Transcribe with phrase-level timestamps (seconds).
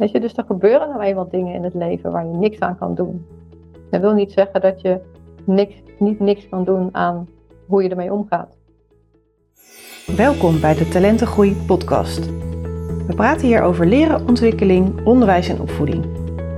[0.00, 2.78] Weet je, dus er gebeuren nou eenmaal dingen in het leven waar je niks aan
[2.78, 3.26] kan doen.
[3.90, 5.00] Dat wil niet zeggen dat je
[5.44, 7.28] niks, niet niks kan doen aan
[7.66, 8.56] hoe je ermee omgaat.
[10.16, 12.26] Welkom bij de Talentengroei podcast.
[13.06, 16.04] We praten hier over leren, ontwikkeling, onderwijs en opvoeding.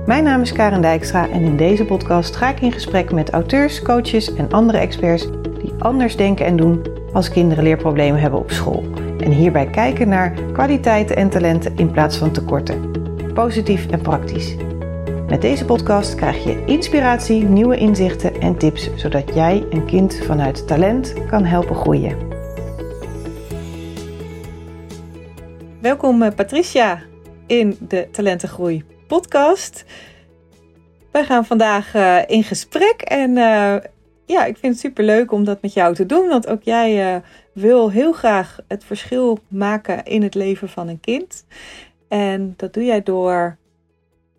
[0.05, 3.81] Mijn naam is Karen Dijkstra en in deze podcast ga ik in gesprek met auteurs,
[3.81, 5.29] coaches en andere experts
[5.61, 6.81] die anders denken en doen
[7.13, 8.83] als kinderen leerproblemen hebben op school.
[9.19, 12.92] En hierbij kijken naar kwaliteiten en talenten in plaats van tekorten.
[13.33, 14.55] Positief en praktisch.
[15.27, 20.67] Met deze podcast krijg je inspiratie, nieuwe inzichten en tips, zodat jij een kind vanuit
[20.67, 22.17] talent kan helpen groeien.
[25.81, 27.01] Welkom eh, Patricia
[27.47, 29.85] in de Talentengroei podcast.
[31.11, 33.75] Wij gaan vandaag uh, in gesprek en uh,
[34.25, 37.21] ja, ik vind het super leuk om dat met jou te doen, want ook jij
[37.53, 41.45] wil heel graag het verschil maken in het leven van een kind.
[42.13, 43.57] En dat doe jij door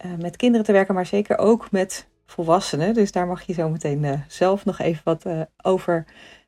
[0.04, 2.94] uh, met kinderen te werken, maar zeker ook met volwassenen.
[2.94, 6.04] Dus daar mag je zo meteen uh, zelf nog even wat uh, over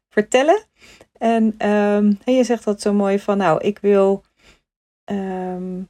[0.08, 0.64] vertellen.
[1.19, 4.24] En um, je zegt dat zo mooi van, nou, ik wil
[5.04, 5.88] um,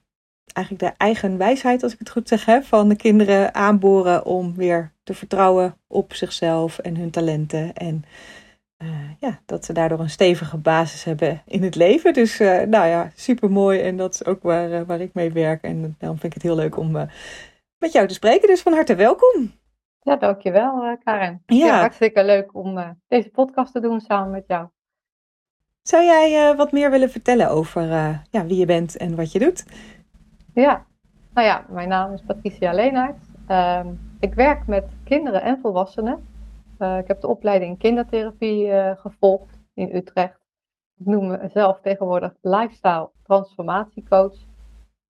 [0.53, 4.55] eigenlijk de eigen wijsheid, als ik het goed zeg, hè, van de kinderen aanboren om
[4.55, 7.75] weer te vertrouwen op zichzelf en hun talenten.
[7.75, 8.05] En
[8.83, 12.13] uh, ja, dat ze daardoor een stevige basis hebben in het leven.
[12.13, 13.81] Dus uh, nou ja, super mooi.
[13.81, 15.63] En dat is ook waar, uh, waar ik mee werk.
[15.63, 16.91] En daarom vind ik het heel leuk om
[17.79, 18.49] met jou te spreken.
[18.49, 19.53] Dus van harte welkom.
[20.01, 21.43] Ja, dankjewel Karen.
[21.47, 21.67] Ja.
[21.67, 24.69] ja hartstikke leuk om deze podcast te doen samen met jou.
[25.83, 27.83] Zou jij wat meer willen vertellen over
[28.31, 29.65] ja, wie je bent en wat je doet?
[30.55, 30.87] Ja,
[31.35, 33.17] nou ja, mijn naam is Patricia Leenaert.
[33.49, 36.27] Um, ik werk met kinderen en volwassenen
[36.79, 40.41] uh, ik heb de opleiding kindertherapie uh, gevolgd in Utrecht.
[40.97, 44.37] Ik noem mezelf tegenwoordig lifestyle transformatiecoach.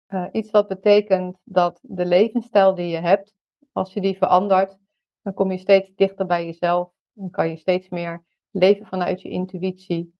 [0.08, 3.34] Uh, iets wat betekent dat de levensstijl die je hebt,
[3.72, 4.78] als je die verandert,
[5.22, 6.90] dan kom je steeds dichter bij jezelf.
[7.12, 10.14] Dan kan je steeds meer leven vanuit je intuïtie.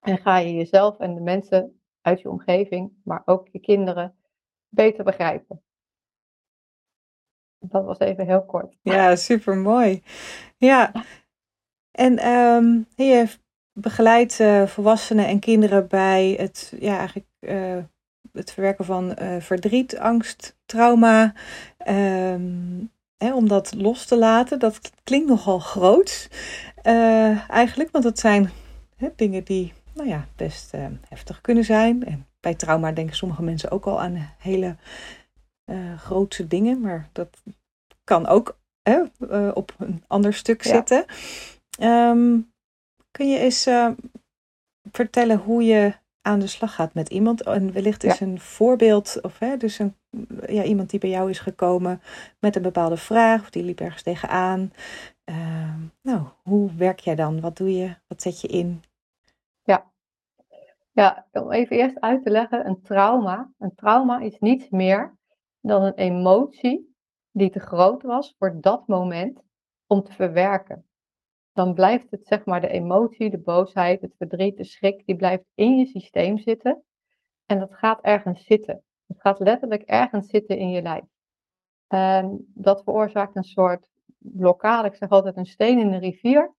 [0.00, 4.16] En ga je jezelf en de mensen uit je omgeving, maar ook je kinderen,
[4.68, 5.62] beter begrijpen.
[7.62, 8.76] Dat was even heel kort.
[8.82, 10.02] Ja, super mooi.
[10.56, 10.92] Ja,
[11.90, 13.26] en um, je
[13.72, 17.76] begeleidt uh, volwassenen en kinderen bij het, ja, eigenlijk, uh,
[18.32, 21.34] het verwerken van uh, verdriet, angst, trauma.
[21.88, 26.28] Um, hè, om dat los te laten, dat klinkt nogal groot
[27.48, 28.50] eigenlijk, want dat zijn
[28.96, 30.72] hè, dingen die nou ja, best
[31.08, 32.04] heftig kunnen zijn.
[32.04, 34.76] En bij trauma denken sommige mensen ook al aan hele
[35.96, 37.42] grootse dingen, maar dat
[38.04, 40.70] kan ook hè, uh, op een ander stuk ja.
[40.70, 41.04] zitten.
[41.80, 42.52] Um,
[43.10, 43.90] kun je eens uh,
[44.90, 47.42] vertellen hoe je aan de slag gaat met iemand?
[47.42, 48.26] En wellicht is ja.
[48.26, 49.96] een voorbeeld, of hè, dus een,
[50.46, 52.02] ja, iemand die bij jou is gekomen
[52.38, 54.72] met een bepaalde vraag, of die liep ergens tegenaan.
[55.30, 57.40] Uh, nou, hoe werk jij dan?
[57.40, 57.96] Wat doe je?
[58.06, 58.82] Wat zet je in?
[59.62, 59.90] Ja.
[60.92, 63.50] Ja, om even eerst uit te leggen, een trauma.
[63.58, 65.16] Een trauma is niets meer
[65.62, 66.94] dan een emotie
[67.30, 69.42] die te groot was voor dat moment
[69.86, 70.86] om te verwerken.
[71.52, 75.44] Dan blijft het, zeg maar, de emotie, de boosheid, het verdriet, de schrik, die blijft
[75.54, 76.84] in je systeem zitten.
[77.46, 78.82] En dat gaat ergens zitten.
[79.06, 81.04] Het gaat letterlijk ergens zitten in je lijf.
[81.86, 84.88] En dat veroorzaakt een soort blokkade.
[84.88, 86.54] Ik zeg altijd een steen in de rivier,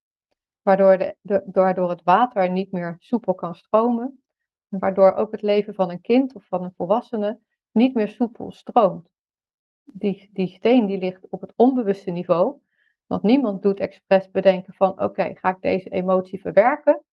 [0.61, 4.23] waardoor, de, de, waardoor het water niet meer soepel kan stromen.
[4.69, 7.39] En waardoor ook het leven van een kind of van een volwassene
[7.73, 9.13] niet meer soepel stroomt
[9.83, 12.61] die, die steen die ligt op het onbewuste niveau.
[13.05, 17.03] Want niemand doet expres bedenken van oké, okay, ga ik deze emotie verwerken?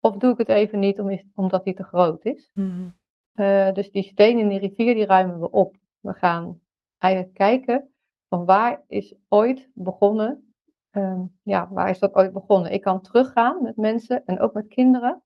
[0.00, 2.50] Of doe ik het even niet om, omdat die te groot is?
[2.54, 2.94] Mm.
[3.34, 5.76] Uh, dus die steen in die rivier die ruimen we op.
[6.00, 6.60] We gaan
[6.98, 7.90] eigenlijk kijken
[8.28, 10.54] van waar is ooit begonnen.
[10.90, 12.72] Um, ja, waar is dat ooit begonnen?
[12.72, 15.22] Ik kan teruggaan met mensen en ook met kinderen.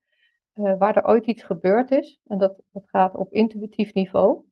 [0.55, 2.21] Uh, waar er ooit iets gebeurd is.
[2.27, 4.45] En dat, dat gaat op intuïtief niveau.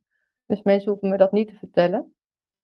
[0.49, 2.15] Dus mensen hoeven me dat niet te vertellen.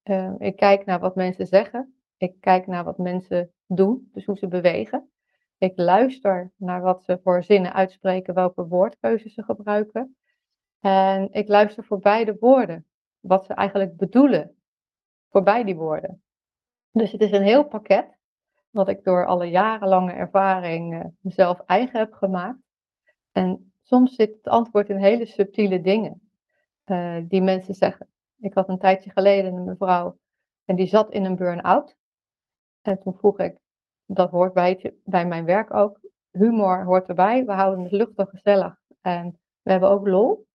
[0.03, 1.95] Uh, ik kijk naar wat mensen zeggen.
[2.17, 5.09] Ik kijk naar wat mensen doen, dus hoe ze bewegen.
[5.57, 10.17] Ik luister naar wat ze voor zinnen uitspreken, welke woordkeuzes ze gebruiken.
[10.79, 12.85] En ik luister voorbij de woorden,
[13.19, 14.55] wat ze eigenlijk bedoelen
[15.29, 16.23] voorbij die woorden.
[16.91, 18.17] Dus het is een heel pakket
[18.69, 22.59] wat ik door alle jarenlange ervaring uh, mezelf eigen heb gemaakt.
[23.31, 26.24] En soms zit het antwoord in hele subtiele dingen
[26.85, 28.07] uh, die mensen zeggen.
[28.39, 30.17] Ik had een tijdje geleden een mevrouw
[30.65, 31.95] en die zat in een burn-out.
[32.81, 33.57] En toen vroeg ik,
[34.05, 35.99] dat hoort bij, bij mijn werk ook,
[36.31, 40.47] humor hoort erbij, we houden het luchtig gezellig en we hebben ook lol.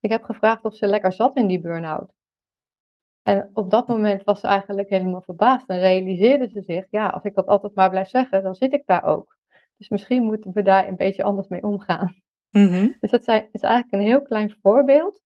[0.00, 2.12] Ik heb gevraagd of ze lekker zat in die burn-out.
[3.22, 7.22] En op dat moment was ze eigenlijk helemaal verbaasd en realiseerde ze zich, ja, als
[7.22, 9.36] ik dat altijd maar blijf zeggen, dan zit ik daar ook.
[9.76, 12.14] Dus misschien moeten we daar een beetje anders mee omgaan.
[12.50, 12.92] Mhm.
[13.00, 15.20] Dus dat zijn, is eigenlijk een heel klein voorbeeld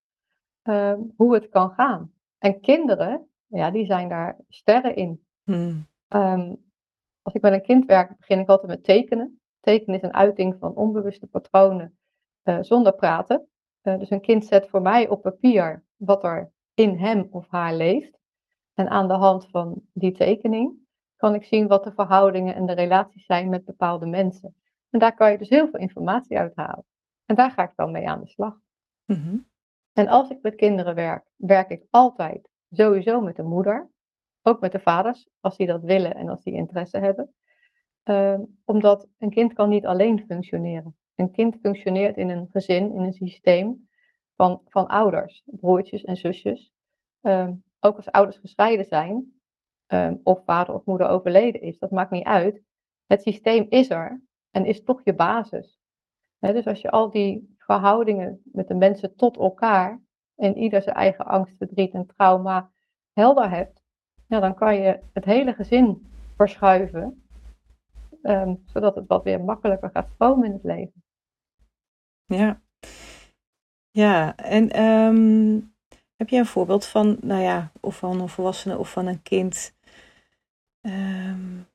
[0.65, 2.13] ehm, hoe het kan gaan.
[2.39, 5.25] En kinderen, ja, die zijn daar sterren in.
[5.45, 5.77] Mhm.
[6.09, 6.55] Ehm,
[7.23, 9.41] als ik met een kind werk, begin ik altijd met tekenen.
[9.61, 11.99] Tekenen is een uiting van onbewuste patronen
[12.43, 13.49] eh, zonder praten.
[13.81, 17.75] Eh, dus een kind zet voor mij op papier wat er in hem of haar
[17.75, 18.19] leeft.
[18.75, 20.73] En aan de hand van die tekening
[21.17, 24.57] kan ik zien wat de verhoudingen en de relaties zijn met bepaalde mensen.
[24.91, 26.85] En daar kan je dus heel veel informatie uithalen.
[27.27, 28.59] En daar ga ik dan mee aan de slag.
[29.05, 29.37] Mhm.
[29.95, 33.91] En als ik met kinderen werk, werk ik altijd sowieso met de moeder.
[34.43, 37.35] Ook met de vaders, als die dat willen en als die interesse hebben.
[38.03, 40.97] Ehm, omdat een kind kan niet alleen functioneren.
[41.15, 43.89] Een kind functioneert in een gezin, in een systeem
[44.37, 46.73] van, van ouders, broertjes en zusjes.
[47.21, 49.41] Ehm, ook als ouders gescheiden zijn,
[49.87, 52.63] ehm, of vader of moeder overleden is, dat maakt niet uit.
[53.07, 55.79] Het systeem is er en is toch je basis.
[56.53, 60.03] Dus als je al die verhoudingen met de mensen tot elkaar
[60.37, 62.71] en ieder zijn eigen angst, verdriet en trauma
[63.13, 63.83] helder hebt,
[64.29, 66.07] ja, dan kan je het hele gezin
[66.37, 67.27] verschuiven,
[68.23, 71.05] ehm, zodat het wat weer makkelijker gaat stromen in het leven.
[72.25, 72.63] Ja.
[73.91, 75.61] Ja, en ehm,
[76.17, 79.75] heb je een voorbeeld van, nou ja, of van een volwassene of van een kind?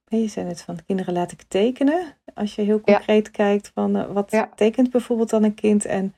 [0.10, 2.18] Je zei net van kinderen laat ik tekenen.
[2.34, 2.94] Als je heel Ja.
[2.96, 4.50] concreet kijkt van eh, wat Ja.
[4.56, 6.16] tekent bijvoorbeeld dan een kind en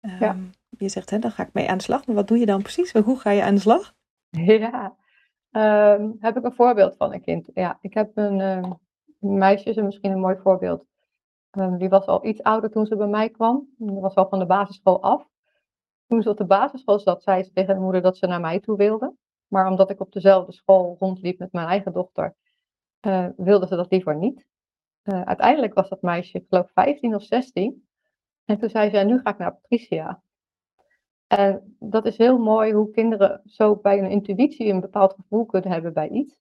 [0.00, 0.36] ehm, Ja.
[0.78, 2.06] je zegt hè, dan ga ik mee aan de slag.
[2.06, 2.92] Maar wat doe je dan precies?
[2.92, 3.94] Hoe ga je aan de slag?
[4.30, 4.96] Ja,
[5.50, 7.48] Ehm, heb ik een voorbeeld van een kind.
[7.54, 8.78] Ja, ik heb een een
[9.38, 10.84] meisje, is misschien een mooi voorbeeld.
[11.78, 13.68] Die was al iets ouder toen ze bij mij kwam.
[13.78, 15.28] Die was al van de basisschool af.
[16.06, 18.60] Toen ze op de basisschool zat, zei ze tegen de moeder dat ze naar mij
[18.60, 19.14] toe wilde.
[19.48, 22.34] Maar omdat ik op dezelfde school rondliep met mijn eigen dochter,
[23.02, 24.46] eh, wilde ze dat liever niet.
[25.02, 27.86] Eh, uiteindelijk was dat meisje, ik geloof 15 of 16.
[28.44, 30.22] En toen zei ze, "Ja, nu ga ik naar Patricia.
[31.26, 35.70] En dat is heel mooi hoe kinderen zo bij hun intuïtie een bepaald gevoel kunnen
[35.70, 36.40] hebben bij iets.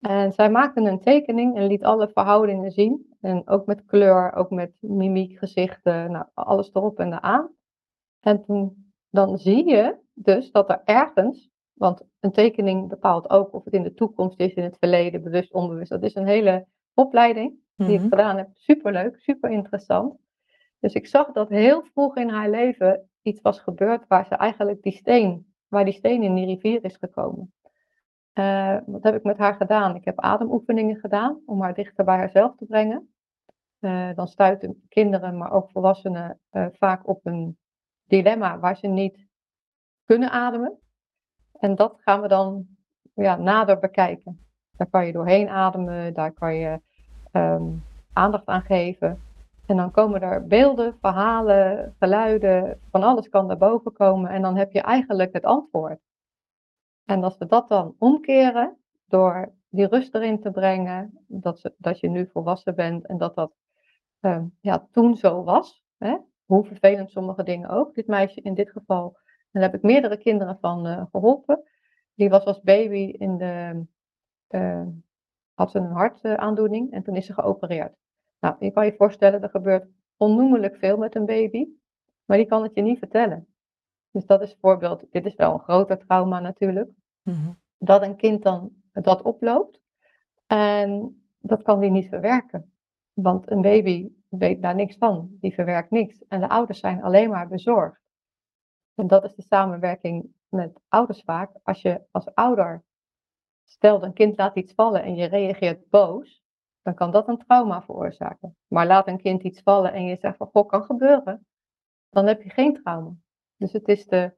[0.00, 3.16] En zij maakte een tekening en liet alle verhoudingen zien.
[3.20, 7.50] En ook met kleur, ook met mimiek, gezichten, nou, alles erop en eraan.
[8.20, 13.64] En toen, dan zie je dus dat er ergens, want een tekening bepaalt ook of
[13.64, 15.90] het in de toekomst is, in het verleden, bewust, onbewust.
[15.90, 18.08] Dat is een hele opleiding die ik Mhm.
[18.08, 18.48] gedaan heb.
[18.52, 20.16] Superleuk, super interessant.
[20.80, 24.82] Dus ik zag dat heel vroeg in haar leven iets was gebeurd waar ze eigenlijk
[24.82, 27.52] die steen, waar die steen in die rivier is gekomen.
[28.32, 29.94] Eh, wat heb ik met haar gedaan?
[29.94, 33.14] Ik heb ademoefeningen gedaan om haar dichter bij haarzelf te brengen.
[33.78, 37.58] Eh, dan stuiten kinderen, maar ook volwassenen eh, vaak op een
[38.04, 39.26] dilemma waar ze niet
[40.04, 40.78] kunnen ademen.
[41.58, 42.66] En dat gaan we dan
[43.14, 44.38] ja, nader bekijken.
[44.76, 46.80] Daar kan je doorheen ademen, daar kan je
[47.32, 47.70] ehm,
[48.12, 49.20] aandacht aan geven.
[49.66, 54.30] En dan komen er beelden, verhalen, geluiden, van alles kan naar boven komen.
[54.30, 55.98] En dan heb je eigenlijk het antwoord.
[57.04, 62.08] En als we dat dan omkeren, door die rust erin te brengen, dat, dat je
[62.08, 63.52] nu volwassen bent en dat dat
[64.20, 65.82] ehm, ja, toen zo was.
[65.98, 66.16] Hè?
[66.44, 67.94] Hoe vervelend sommige dingen ook.
[67.94, 69.16] Dit meisje in dit geval,
[69.60, 71.62] daar heb ik meerdere kinderen van eh, geholpen.
[72.14, 73.84] Die was als baby in de,
[74.46, 74.86] eh,
[75.54, 77.94] had ze een hartaandoening en toen is ze geopereerd.
[78.40, 81.68] Nou, je kan je voorstellen, er gebeurt onnoemelijk veel met een baby,
[82.24, 83.46] maar die kan het je niet vertellen.
[84.10, 86.90] Dus dat is een voorbeeld, dit is wel een groter trauma natuurlijk,
[87.22, 87.52] Mhm.
[87.78, 89.80] dat een kind dan dat oploopt
[90.46, 92.72] en dat kan die niet verwerken.
[93.12, 96.24] Want een baby weet daar niks van, die verwerkt niks.
[96.28, 98.00] En de ouders zijn alleen maar bezorgd.
[98.94, 101.50] En dat is de samenwerking met ouders vaak.
[101.62, 102.84] Als je als ouder,
[103.64, 106.42] stel een kind laat iets vallen en je reageert boos,
[106.82, 108.56] dan kan dat een trauma veroorzaken.
[108.66, 111.46] Maar laat een kind iets vallen en je zegt van, goh, kan gebeuren,
[112.10, 113.14] dan heb je geen trauma.
[113.56, 114.34] Dus het is de,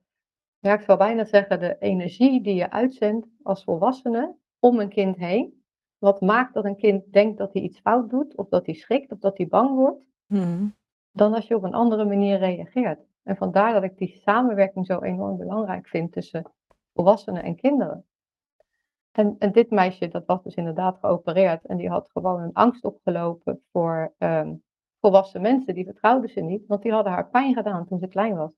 [0.59, 5.17] ja, ik zou bijna zeggen, de energie die je uitzendt als volwassene om een kind
[5.17, 5.65] heen.
[5.99, 9.13] Wat maakt dat een kind denkt dat hij iets fout doet, of dat hij schrikt,
[9.13, 10.67] of dat hij bang wordt, Mhm.
[11.11, 13.01] dan als je op een andere manier reageert.
[13.27, 16.53] En vandaar dat ik die samenwerking zo enorm belangrijk vind tussen
[16.95, 18.05] volwassenen en kinderen.
[19.13, 22.85] En, en dit meisje, dat was dus inderdaad geopereerd en die had gewoon een angst
[22.85, 24.55] opgelopen voor ehm,
[25.01, 25.75] volwassen mensen.
[25.75, 28.51] Die vertrouwden ze niet, want die hadden haar pijn gedaan toen ze klein was.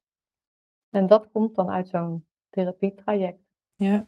[0.91, 3.43] En dat komt dan uit zo'n therapietraject.
[3.75, 4.07] Ja.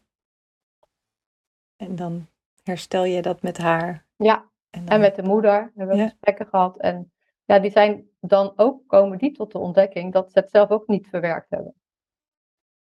[1.76, 2.26] En dan
[2.62, 4.06] herstel je dat met haar.
[4.16, 6.08] Ja, En, dan, en met de moeder hebben we Ja.
[6.08, 6.76] gesprekken gehad.
[6.76, 7.12] En
[7.50, 10.86] ja, die zijn dan ook, komen die tot de ontdekking dat ze het zelf ook
[10.86, 11.74] niet verwerkt hebben.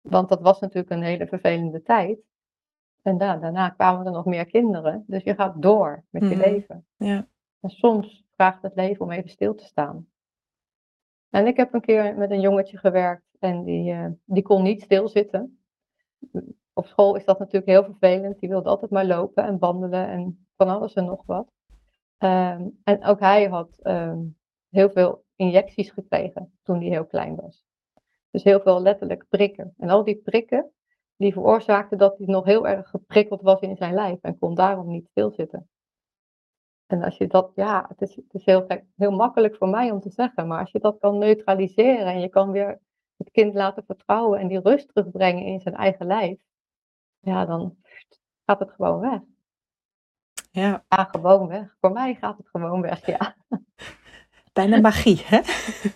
[0.00, 2.18] Want dat was natuurlijk een hele vervelende tijd.
[3.02, 5.04] En daarna kwamen er nog meer kinderen.
[5.06, 6.38] Dus je gaat door met je Mhm.
[6.38, 6.86] leven.
[6.96, 7.28] Ja.
[7.60, 10.08] En soms vraagt het leven om even stil te staan.
[11.30, 14.82] En ik heb een keer met een jongetje gewerkt en die, eh, die kon niet
[14.82, 15.60] stilzitten.
[16.72, 18.38] Op school is dat natuurlijk heel vervelend.
[18.40, 21.52] Die wilde altijd maar lopen en wandelen en van alles en nog wat.
[22.18, 24.18] Ehm, en ook hij had ehm,
[24.70, 27.64] heel veel injecties gekregen toen hij heel klein was.
[28.30, 29.74] Dus heel veel letterlijk prikken.
[29.78, 30.72] En al die prikken,
[31.16, 34.88] die veroorzaakten dat hij nog heel erg geprikkeld was in zijn lijf en kon daarom
[34.88, 35.68] niet stilzitten.
[36.86, 40.00] En als je dat, ja, het is, het is heel, heel makkelijk voor mij om
[40.00, 42.80] te zeggen, maar als je dat kan neutraliseren en je kan weer
[43.16, 46.38] het kind laten vertrouwen en die rust terugbrengen in zijn eigen lijf,
[47.18, 47.76] ja, dan
[48.44, 49.20] gaat het gewoon weg.
[50.50, 51.76] ja, Ja, gewoon weg.
[51.80, 53.36] Voor mij gaat het gewoon weg, ja.
[54.66, 55.40] bijna magie, hè?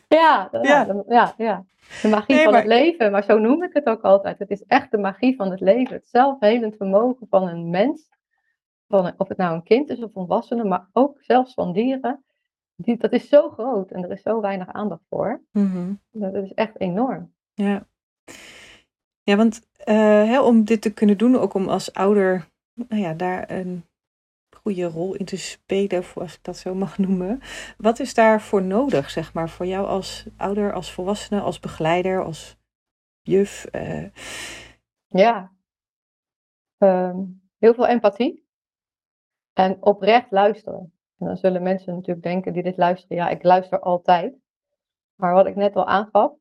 [0.09, 0.61] Ja, Ja.
[0.63, 1.65] ja, dan- ja, ja.
[2.03, 4.39] De magie Nee, van maar- het leven, maar zo noem ik het ook altijd.
[4.39, 5.95] Het is echt de magie van het leven.
[5.95, 8.09] Het zelfhelend vermogen van een mens,
[8.89, 11.73] van een- of het nou een kind is of een volwassene, maar ook zelfs van
[11.73, 12.25] dieren.
[12.77, 15.43] Die, dat is zo groot en er is zo weinig aandacht voor.
[15.53, 15.93] Mhm.
[16.11, 17.33] Dat is echt enorm.
[17.55, 17.87] Ja.
[19.23, 23.13] Ja, want eh, hè, om dit te kunnen doen, ook om als ouder nou ja,
[23.15, 23.85] daar een
[24.63, 27.41] goede rol in te spelen, of als ik dat zo mag noemen.
[27.77, 32.57] Wat is daarvoor nodig, zeg maar, voor jou als ouder, als volwassene, als begeleider, als
[33.23, 33.65] juf?
[33.65, 34.05] eh,
[35.09, 35.53] Ja.
[36.79, 37.19] Ehm,
[37.59, 38.47] heel veel empathie
[39.53, 40.93] en oprecht luisteren.
[41.19, 44.35] En dan zullen mensen natuurlijk denken die dit luisteren, ja, ik luister altijd.
[45.15, 46.33] Maar wat ik net al aangaf,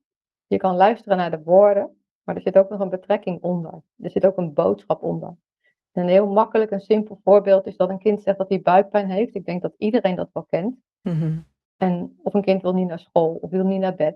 [0.48, 3.82] je kan luisteren naar de woorden, maar er zit ook nog een betrekking onder.
[3.98, 5.36] Er zit ook een boodschap onder.
[5.92, 9.10] En een heel makkelijk en simpel voorbeeld is dat een kind zegt dat hij buikpijn
[9.10, 9.36] heeft.
[9.36, 10.76] Ik denk dat iedereen dat wel kent.
[11.02, 11.38] mhm,
[11.78, 14.16] En of een kind wil niet naar school of wil niet naar bed.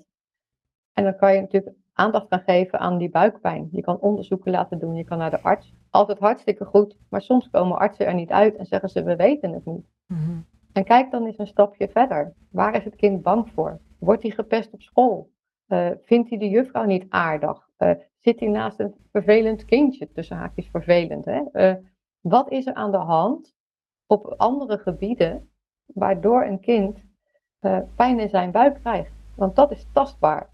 [0.94, 3.70] En dan kan je natuurlijk aandacht gaan geven aan die buikpijn.
[3.72, 5.74] Je kan onderzoeken laten doen, je kan naar de arts.
[5.90, 9.54] Altijd hartstikke goed, maar soms komen artsen er niet uit en zeggen ze we weten
[9.54, 9.86] het niet.
[10.08, 10.40] mhm,
[10.74, 12.34] En kijk dan eens een stapje verder.
[12.52, 13.80] Waar is het kind bang voor?
[14.00, 15.30] Wordt hij gepest op school?
[15.68, 17.70] Eh, vindt hij de juffrouw niet aardig?
[17.78, 17.92] Eh,
[18.26, 20.12] zit hij naast een vervelend kindje?
[20.12, 21.26] Tussen haakjes vervelend.
[21.26, 21.42] Hè?
[21.52, 21.76] Eh,
[22.22, 23.56] wat is er aan de hand
[24.08, 25.50] op andere gebieden
[25.86, 27.04] waardoor een kind
[27.60, 29.12] eh, pijn in zijn buik krijgt?
[29.36, 30.50] Want dat is tastbaar.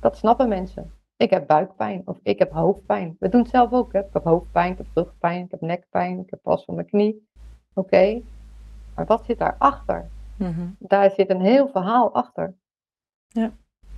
[0.00, 0.92] Dat snappen mensen.
[1.16, 3.16] Ik heb buikpijn of ik heb hoofdpijn.
[3.18, 3.92] We doen het zelf ook.
[3.92, 3.98] Hè?
[3.98, 7.28] Ik heb hoofdpijn, ik heb rugpijn, ik heb nekpijn, ik heb last van mijn knie.
[7.74, 8.22] Oké,
[8.94, 10.10] maar wat zit daarachter?
[10.38, 10.68] mhm.
[10.78, 12.54] Daar zit een heel verhaal achter.
[13.28, 13.52] Ja.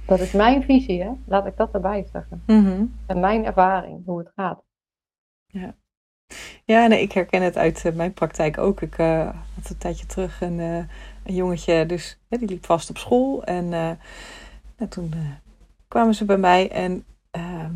[0.07, 1.11] Dat is mijn visie, hè?
[1.27, 2.43] laat ik dat erbij zeggen.
[2.47, 2.85] Mhm.
[3.07, 4.65] En mijn ervaring, hoe het gaat.
[6.65, 8.83] Ja, nee, ik herken het uit eh, mijn praktijk ook.
[8.83, 10.77] Ik eh, had een tijdje terug een, eh,
[11.25, 13.45] een jongetje, dus hè, die liep vast op school.
[13.45, 15.15] En nou, toen
[15.89, 17.73] kwamen ze bij mij en ehm,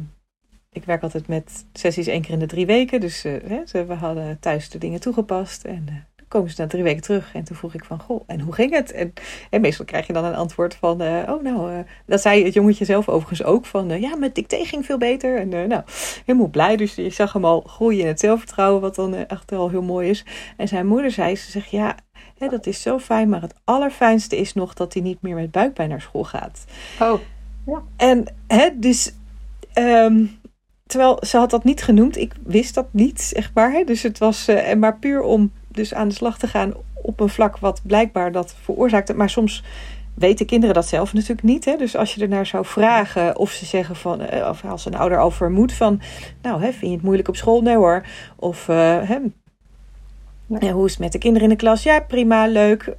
[0.70, 3.00] ik werk altijd met sessies één keer in de drie weken.
[3.00, 7.02] Dus hè, ze, we hadden thuis de dingen toegepast en komen ze na drie weken
[7.02, 7.34] terug.
[7.34, 8.92] En toen vroeg ik van, goh, en hoe ging het?
[8.92, 9.12] En,
[9.50, 12.54] en meestal krijg je dan een antwoord van, eh, oh nou, eh, dat zei het
[12.54, 15.38] jongetje zelf overigens ook, van eh, ja, met dicté ging veel beter.
[15.38, 15.82] En eh, nou,
[16.26, 16.76] helemaal blij.
[16.76, 20.08] Dus je zag hem al groeien in het zelfvertrouwen, wat dan echt wel heel mooi
[20.08, 20.24] is.
[20.56, 21.96] En zijn moeder zei, ze zegt, ja,
[22.38, 25.50] hè, dat is zo fijn, maar het allerfijnste is nog dat hij niet meer met
[25.50, 26.64] buikpijn naar school gaat.
[27.00, 27.20] Oh,
[27.96, 29.12] En hè, dus,
[29.72, 30.24] ehm,
[30.86, 33.84] terwijl ze had dat niet genoemd, ik wist dat niet, zeg maar.
[33.84, 36.72] Dus het was, eh, en maar puur om dus aan de slag te gaan
[37.02, 39.14] op een vlak wat blijkbaar dat veroorzaakte.
[39.14, 39.62] Maar soms
[40.14, 41.64] weten kinderen dat zelf natuurlijk niet.
[41.64, 41.76] Hè?
[41.76, 45.18] Dus als je ernaar zou vragen of ze zeggen van, eh, of als een ouder
[45.18, 46.00] al vermoedt van,
[46.42, 47.62] nou, hè, vind je het moeilijk op school?
[47.62, 48.06] Nee hoor.
[48.36, 48.76] Of eh,
[49.08, 49.18] hè,
[50.58, 51.82] ja, hoe is het met de kinderen in de klas?
[51.82, 52.92] Ja, prima, leuk.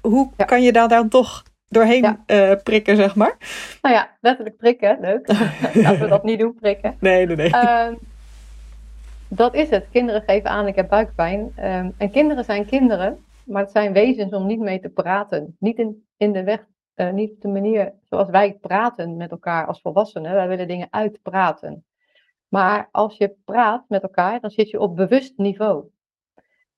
[0.00, 0.44] Hoe Ja.
[0.44, 2.22] kan je daar dan toch doorheen Ja.
[2.26, 3.36] eh, prikken, zeg maar?
[3.82, 5.28] nou ja, letterlijk prikken, leuk.
[5.74, 6.96] Laten we dat niet doen, prikken.
[7.00, 7.50] Nee, nee, nee.
[7.50, 7.94] Ehm,
[9.28, 9.88] dat is het.
[9.88, 11.52] Kinderen geven aan, ik heb buikpijn.
[11.56, 15.56] Ehm, en kinderen zijn kinderen, maar het zijn wezens om niet mee te praten.
[15.58, 19.66] Niet in, in de weg, eh, niet op de manier zoals wij praten met elkaar
[19.66, 20.34] als volwassenen.
[20.34, 21.84] Wij willen dingen uitpraten.
[22.48, 25.90] Maar als je praat met elkaar, dan zit je op bewust niveau.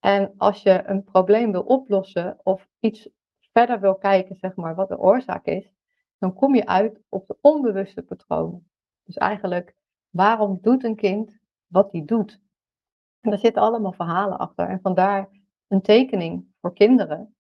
[0.01, 3.09] En als je een probleem wil oplossen of iets
[3.53, 5.73] verder wil kijken, zeg maar, wat de oorzaak is,
[6.19, 8.71] dan kom je uit op de onbewuste patronen.
[9.05, 9.75] Dus eigenlijk,
[10.11, 11.38] waarom doet een kind
[11.69, 12.41] wat hij doet?
[13.21, 14.69] En daar zitten allemaal verhalen achter.
[14.69, 15.29] En vandaar
[15.69, 17.37] een tekening voor kinderen.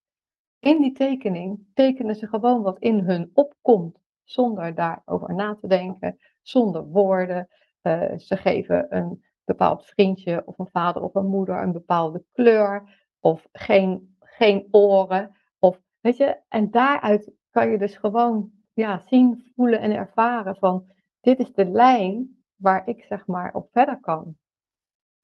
[0.59, 6.19] In die tekening tekenen ze gewoon wat in hun opkomt, zonder daarover na te denken,
[6.43, 7.49] zonder woorden.
[7.81, 13.07] Eh, ze geven een bepaald vriendje of een vader of een moeder een bepaalde kleur,
[13.21, 15.37] of geen, geen oren.
[15.59, 20.91] Of, weet je, en daaruit kan je dus gewoon ja, zien, voelen en ervaren van
[21.21, 24.37] dit is de lijn waar ik zeg maar op verder kan.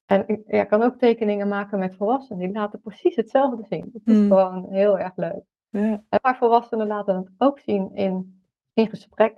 [0.04, 2.38] En ik ja, kan ook tekeningen maken met volwassenen.
[2.46, 3.90] Die laten precies hetzelfde zien.
[3.92, 4.28] Het is Mm.
[4.28, 5.42] gewoon heel erg leuk.
[5.70, 9.36] En maar volwassenen laten het ook zien in, in gesprek,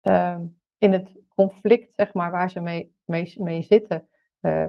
[0.00, 0.44] ehm,
[0.78, 4.08] in het conflict, zeg maar, waar ze mee, mee, mee zitten.
[4.40, 4.66] Eh,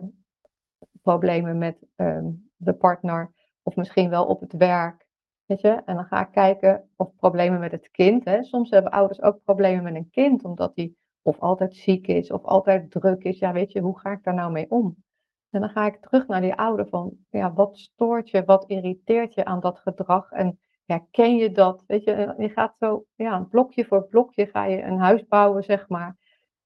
[1.01, 3.31] problemen met ehm, de partner,
[3.63, 5.05] of misschien wel op het werk.
[5.45, 5.81] Weet je?
[5.85, 8.25] En dan ga ik kijken of problemen met het kind.
[8.25, 8.43] Hè.
[8.43, 10.97] Soms hebben ouders ook problemen met een kind, omdat die
[11.27, 13.39] of altijd ziek is, of altijd druk is.
[13.39, 15.03] Ja, weet je, hoe ga ik daar nou mee om?
[15.49, 19.33] En dan ga ik terug naar die ouder van, ja, wat stoort je, wat irriteert
[19.33, 20.31] je aan dat gedrag?
[20.31, 21.83] En herken je dat?
[21.87, 25.63] Weet je, en je gaat zo, ja, blokje voor blokje ga je een huis bouwen,
[25.63, 26.17] zeg maar,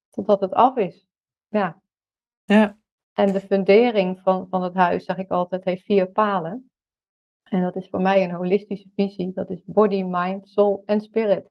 [0.10, 1.08] totdat het af is.
[1.48, 1.82] Ja,
[2.44, 2.78] Ja.
[3.14, 6.72] en de fundering van, van het huis, zeg ik altijd, heeft vier palen.
[7.44, 9.34] En dat is voor mij een holistische visie.
[9.34, 11.50] Dat is body, mind, soul en spirit.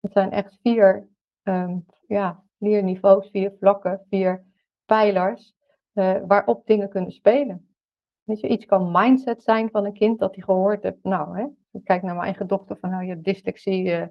[0.00, 1.08] Het zijn echt vier,
[1.48, 4.44] ehm, ja, vier niveaus, vier vlakken, vier
[4.86, 5.54] pijlers
[5.92, 7.68] eh, waarop dingen kunnen spelen.
[8.24, 11.02] Weet je, iets kan mindset zijn van een kind dat hij gehoord heeft.
[11.02, 14.08] Nou, hè, ik kijk naar mijn eigen dochter van, nou, je hebt dyslexie, eh,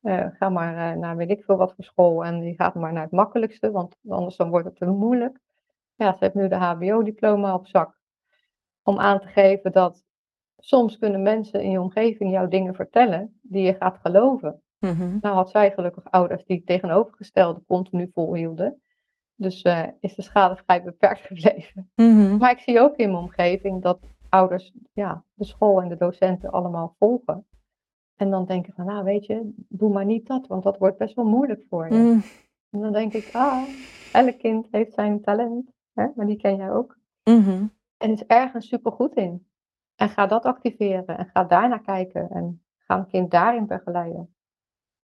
[0.00, 3.02] eh, ga maar naar weet ik veel wat voor school en die gaat maar naar
[3.02, 5.38] het makkelijkste, want anders dan wordt het te moeilijk.
[5.94, 7.96] Ja, ze heeft nu de HBO-diploma op zak.
[8.82, 10.04] Om aan te geven dat
[10.56, 14.62] soms kunnen mensen in je omgeving jou dingen vertellen die je gaat geloven.
[14.78, 15.18] Mhm.
[15.20, 18.82] Nou had zij gelukkig ouders die het tegenovergestelde continu volhielden.
[19.34, 21.90] Dus eh, is de schade vrij beperkt gebleven.
[21.94, 22.36] Mhm.
[22.36, 26.50] Maar ik zie ook in mijn omgeving dat ouders ja, de school en de docenten
[26.50, 27.46] allemaal volgen.
[28.16, 31.14] En dan denken van, nou weet je, doe maar niet dat, want dat wordt best
[31.14, 31.94] wel moeilijk voor je.
[31.94, 32.20] Mhm.
[32.70, 33.62] En dan denk ik, ah,
[34.12, 36.06] elk kind heeft zijn talent, hè?
[36.14, 36.98] maar die ken jij ook.
[37.24, 37.66] Mhm.
[37.96, 39.46] En is ergens supergoed in.
[39.96, 44.34] En ga dat activeren en ga daarnaar kijken en ga een kind daarin begeleiden.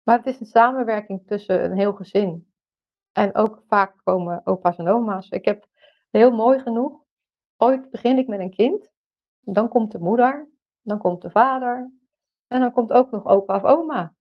[0.02, 2.52] Maar het is een samenwerking tussen een heel gezin.
[3.12, 5.28] En ook vaak komen opa's en oma's.
[5.28, 5.66] Ik heb
[6.11, 7.02] heel mooi genoeg,
[7.56, 8.90] ooit begin ik met een kind,
[9.40, 10.49] dan komt de moeder,
[10.82, 11.91] dan komt de vader
[12.47, 14.15] en dan komt ook nog opa of oma.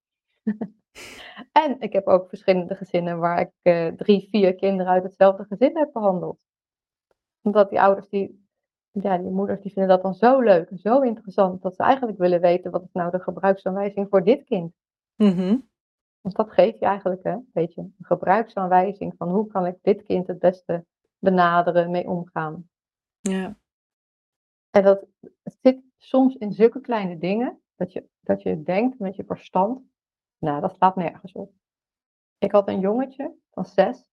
[1.64, 5.78] en ik heb ook verschillende gezinnen waar ik eh, drie, vier kinderen uit hetzelfde gezin
[5.78, 6.40] heb behandeld.
[7.42, 8.48] Omdat die ouders, die,
[8.92, 12.18] ja, die moeders, die vinden dat dan zo leuk en zo interessant, dat ze eigenlijk
[12.18, 14.74] willen weten wat is nou de gebruiksaanwijzing voor dit kind.
[15.16, 15.58] Mhm.
[16.22, 20.04] Want dat geef je eigenlijk, hè, weet je, een gebruiksaanwijzing van hoe kan ik dit
[20.04, 20.86] kind het beste
[21.20, 22.70] benaderen, mee omgaan.
[23.20, 23.58] Ja.
[24.70, 25.06] En dat
[25.44, 29.82] zit soms in zulke kleine dingen, dat je, dat je denkt met je verstand,
[30.38, 31.54] nou, dat slaat nergens op.
[32.38, 34.06] Ik had een jongetje van zes,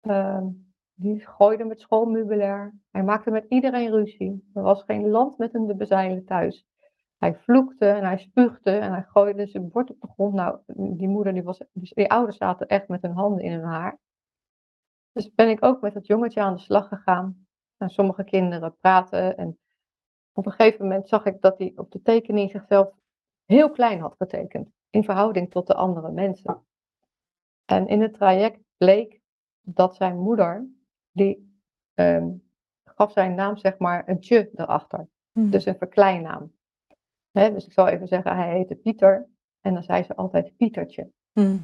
[0.00, 0.48] ehm,
[0.94, 2.74] die gooide met schoolmeubilair.
[2.90, 4.50] Hij maakte met iedereen ruzie.
[4.54, 6.66] Er was geen land met hem te bezeilen thuis.
[7.24, 10.34] Hij vloekte en hij spuugde en hij gooide zijn bord op de grond.
[10.34, 13.98] Nou, die moeder, die, was, die ouders zaten echt met hun handen in hun haar.
[15.12, 17.46] Dus ben ik ook met dat jongetje aan de slag gegaan.
[17.76, 19.36] En sommige kinderen praten.
[19.36, 19.58] En
[20.32, 22.94] op een gegeven moment zag ik dat hij op de tekening zichzelf
[23.44, 24.68] heel klein had getekend.
[24.90, 26.66] In verhouding tot de andere mensen.
[27.64, 29.20] En in het traject bleek
[29.60, 30.66] dat zijn moeder,
[31.10, 31.60] die
[31.94, 32.28] ehm,
[32.84, 35.08] gaf zijn naam zeg maar een tje erachter.
[35.32, 35.50] Mhm.
[35.50, 36.52] Dus een verkleinnaam.
[37.38, 39.28] Hè, dus ik zal even zeggen, hij heette Pieter.
[39.60, 41.10] En dan zei ze altijd Pietertje.
[41.32, 41.58] Mhm.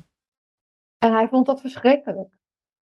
[0.98, 2.38] En hij vond dat verschrikkelijk.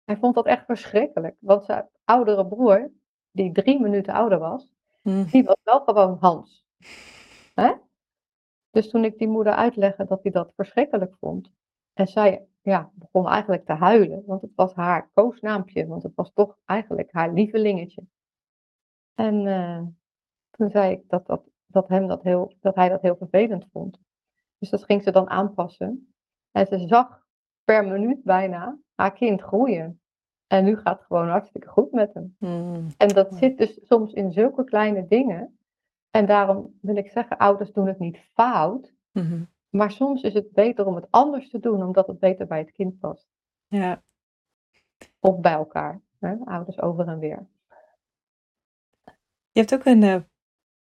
[0.04, 1.36] Hij vond dat echt verschrikkelijk.
[1.40, 2.92] Want zijn oudere broer,
[3.32, 5.30] die drie minuten ouder was, Mhm.
[5.30, 6.66] die was wel gewoon Hans.
[7.54, 7.74] Hè?
[8.70, 11.52] Dus toen ik die moeder uitlegde dat hij dat verschrikkelijk vond.
[11.94, 15.88] En zij ja, begon eigenlijk te huilen, want het was haar koosnaampje.
[15.88, 18.04] Want het was toch eigenlijk haar lievelingetje.
[19.14, 19.82] En eh,
[20.50, 24.00] toen zei ik dat, dat, dat, hem dat, heel, dat hij dat heel vervelend vond.
[24.58, 26.14] Dus dat ging ze dan aanpassen.
[26.52, 27.26] En ze zag
[27.64, 30.02] per minuut bijna haar kind groeien.
[30.48, 32.36] En nu gaat het gewoon hartstikke goed met hem.
[32.40, 32.90] Mhm.
[32.98, 35.58] En dat zit dus soms in zulke kleine dingen.
[36.12, 38.94] En daarom wil ik zeggen, ouders doen het niet fout.
[39.12, 39.44] Mhm.
[39.70, 42.72] Maar soms is het beter om het anders te doen, omdat het beter bij het
[42.72, 43.28] kind past.
[43.68, 44.04] Ja.
[45.20, 46.02] Of bij elkaar.
[46.20, 46.36] Hè?
[46.46, 47.48] Ouders over en weer.
[49.52, 50.22] Je hebt ook een eh,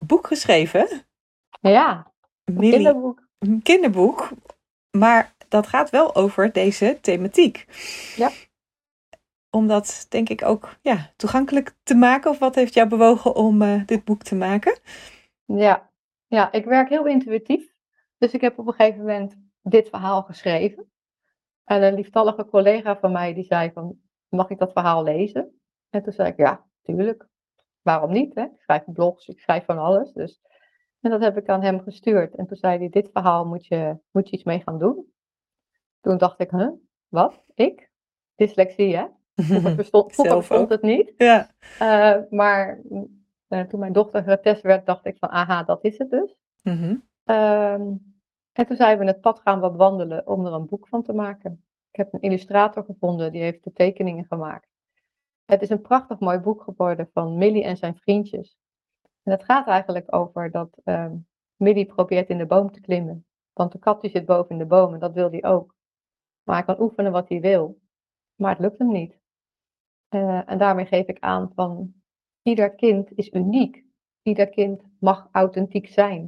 [0.06, 1.06] boek geschreven,
[1.60, 2.12] Ja,
[2.44, 3.28] een Millie, kinderboek.
[3.38, 4.28] een kinderboek,
[4.90, 7.66] maar dat gaat wel over deze thematiek.
[8.16, 8.30] Ja.
[9.50, 13.62] Om dat denk ik ook ja, toegankelijk te maken, of wat heeft jou bewogen om
[13.62, 14.78] eh, dit boek te maken?
[15.44, 15.90] Ja.
[16.26, 17.72] ja, ik werk heel intuïtief.
[18.18, 20.92] Dus ik heb op een gegeven moment dit verhaal geschreven.
[21.64, 25.60] En een lieftallige collega van mij die zei van, mag ik dat verhaal lezen?
[25.90, 27.28] En toen zei ik, ja, tuurlijk.
[27.82, 28.34] Waarom niet?
[28.34, 28.42] Hè?
[28.42, 30.12] Ik schrijf blogs, ik schrijf van alles.
[30.12, 30.40] Dus.
[31.00, 32.34] En dat heb ik aan hem gestuurd.
[32.34, 35.12] En toen zei hij, dit verhaal moet je, moet je iets mee gaan doen.
[36.00, 36.70] Toen dacht ik, huh?
[37.08, 37.44] Wat?
[37.54, 37.90] Ik?
[38.34, 39.06] Dyslexie, hè?
[39.34, 41.12] Vroeger bestond, vroeger het niet.
[41.16, 41.50] Ja.
[41.78, 42.80] Eh, maar
[43.48, 46.36] eh, toen mijn dochter getest werd, dacht ik van, aha, dat is het dus.
[46.62, 46.96] Mhm.
[47.24, 47.92] Ehm,
[48.52, 51.64] en toen zijn we het pad gaan bewandelen om er een boek van te maken.
[51.90, 54.68] Ik heb een illustrator gevonden, die heeft de tekeningen gemaakt.
[55.50, 58.56] Het is een prachtig mooi boek geworden van Millie en zijn vriendjes.
[59.22, 61.16] En het gaat eigenlijk over dat ehm
[61.56, 63.26] Millie probeert in de boom te klimmen.
[63.52, 65.74] Want de kat zit boven in de boom en dat wil hij ook.
[66.42, 67.80] Maar hij kan oefenen wat hij wil.
[68.34, 69.18] Maar het lukt hem niet.
[70.08, 71.94] Eh, en daarmee geef ik aan van
[72.42, 73.84] ieder kind is uniek.
[74.22, 76.24] Ieder kind mag authentiek zijn.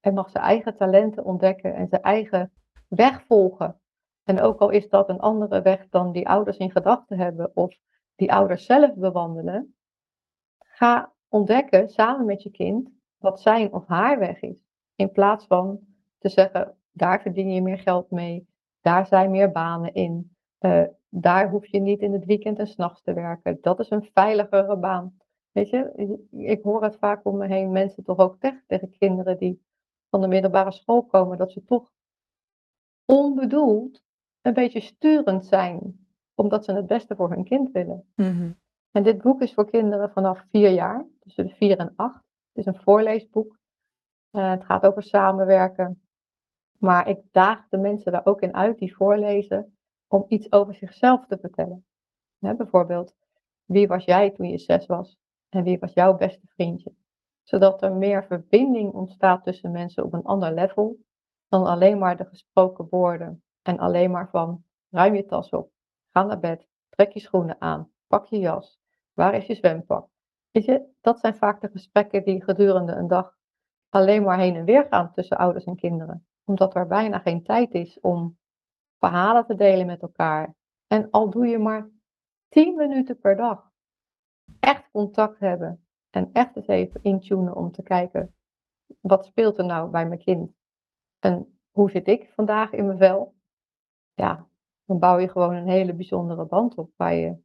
[0.00, 2.52] En mag zijn eigen talenten ontdekken en zijn eigen
[2.88, 3.80] weg volgen.
[4.22, 7.76] En ook al is dat een andere weg dan die ouders in gedachten hebben of
[8.14, 9.74] die ouders zelf bewandelen,
[10.58, 14.56] ga ontdekken samen met je kind wat zijn of haar weg is.
[14.94, 15.80] In plaats van
[16.18, 18.48] te zeggen, daar verdien je meer geld mee,
[18.80, 23.02] daar zijn meer banen in, eh, daar hoef je niet in het weekend en s'nachts
[23.02, 23.58] te werken.
[23.60, 25.16] Dat is een veiligere baan.
[25.50, 29.38] Weet je, ik hoor het vaak om me heen, mensen toch ook tegen, tegen kinderen
[29.38, 29.62] die
[30.10, 31.92] van de middelbare school komen, dat ze toch
[33.04, 34.02] onbedoeld
[34.40, 36.03] een beetje sturend zijn,
[36.34, 38.04] omdat ze het beste voor hun kind willen.
[38.14, 38.50] Mhm.
[38.90, 42.22] En dit boek is voor kinderen vanaf vier jaar, tussen de vier en acht.
[42.52, 43.58] Het is een voorleesboek.
[44.30, 46.02] Eh, het gaat over samenwerken.
[46.78, 49.76] Maar ik daag de mensen daar ook in uit die voorlezen
[50.08, 51.84] om iets over zichzelf te vertellen.
[52.38, 53.14] Hè, bijvoorbeeld,
[53.64, 55.16] wie was jij toen je zes was?
[55.48, 56.92] En wie was jouw beste vriendje?
[57.42, 60.98] Zodat er meer verbinding ontstaat tussen mensen op een ander level
[61.48, 63.42] dan alleen maar de gesproken woorden.
[63.62, 65.70] En alleen maar van ruim je tas op,
[66.14, 68.80] ga naar bed, trek je schoenen aan, pak je jas,
[69.12, 70.08] waar is je zwempak?
[70.50, 73.36] Weet je, dat zijn vaak de gesprekken die gedurende een dag
[73.88, 76.26] alleen maar heen en weer gaan tussen ouders en kinderen.
[76.44, 78.38] Omdat er bijna geen tijd is om
[78.98, 80.54] verhalen te delen met elkaar.
[80.86, 81.90] En al doe je maar
[82.48, 83.70] 10 minuten per dag
[84.60, 88.34] echt contact hebben en echt eens even intunen om te kijken
[89.00, 90.52] wat speelt er nou bij mijn kind
[91.18, 93.34] en hoe zit ik vandaag in mijn vel.
[94.14, 94.48] Ja,
[94.86, 97.36] dan bouw je gewoon een hele bijzondere band op waar je,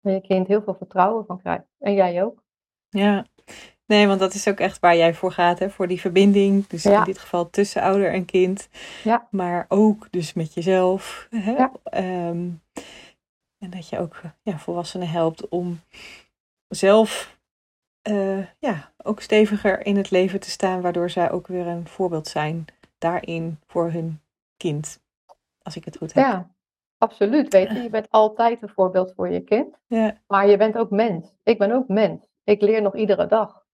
[0.00, 1.66] waar je kind heel veel vertrouwen van krijgt.
[1.78, 2.42] En jij ook.
[2.88, 3.26] Ja,
[3.86, 5.70] nee, want dat is ook echt waar jij voor gaat, hè?
[5.70, 6.66] voor die verbinding.
[6.66, 6.98] Dus Ja.
[6.98, 8.68] in dit geval tussen ouder en kind.
[9.04, 9.28] Ja.
[9.30, 11.26] Maar ook dus met jezelf.
[11.30, 11.50] Hè?
[11.52, 11.72] Ja.
[11.84, 12.48] Ehm,
[13.58, 15.80] en dat je ook ja, volwassenen helpt om
[16.68, 17.36] zelf
[18.02, 22.28] eh, ja, ook steviger in het leven te staan, waardoor zij ook weer een voorbeeld
[22.28, 22.64] zijn
[22.98, 24.20] daarin voor hun
[24.56, 25.00] kind.
[25.62, 26.24] Als ik het goed heb.
[26.24, 26.50] Ja,
[26.98, 27.52] absoluut.
[27.52, 29.78] Weet je, je bent altijd een voorbeeld voor je kind.
[29.86, 30.22] Ja.
[30.26, 31.34] Maar je bent ook mens.
[31.42, 32.28] Ik ben ook mens.
[32.44, 33.66] Ik leer nog iedere dag.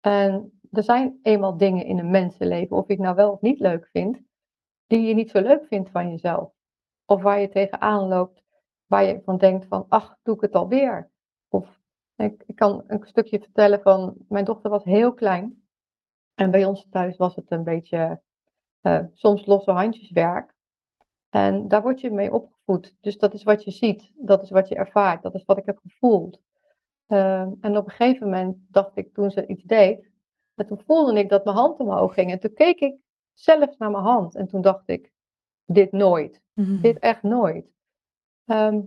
[0.00, 3.58] En er zijn eenmaal dingen in een mensenleven, of je het nou wel of niet
[3.58, 4.18] leuk vindt,
[4.86, 6.52] die je niet zo leuk vindt van jezelf.
[7.04, 8.42] Of waar je tegenaan loopt,
[8.86, 11.10] waar je van denkt van, ach, doe ik het alweer?
[11.48, 11.80] Of
[12.16, 15.64] ik, ik kan een stukje vertellen van, mijn dochter was heel klein.
[16.34, 18.20] En bij ons thuis was het een beetje
[18.80, 20.51] eh, soms losse handjeswerk.
[21.32, 22.94] En daar word je mee opgevoed.
[23.00, 25.66] Dus dat is wat je ziet, dat is wat je ervaart, dat is wat ik
[25.66, 26.40] heb gevoeld.
[27.06, 30.10] Ehm, en op een gegeven moment dacht ik toen ze iets deed,
[30.54, 32.30] en toen voelde ik dat mijn hand omhoog ging.
[32.30, 32.94] En toen keek ik
[33.32, 35.12] zelf naar mijn hand en toen dacht ik,
[35.64, 36.80] dit nooit, Mhm.
[36.80, 37.66] dit echt nooit.
[38.44, 38.80] Ehm,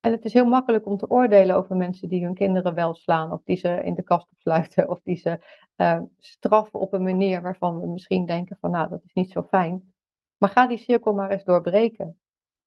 [0.00, 3.32] en het is heel makkelijk om te oordelen over mensen die hun kinderen wel slaan,
[3.32, 5.38] of die ze in de kast opsluiten, of die ze
[5.76, 9.42] eh, straffen op een manier waarvan we misschien denken van, nou, dat is niet zo
[9.42, 9.91] fijn.
[10.42, 12.18] Maar ga die cirkel maar eens doorbreken.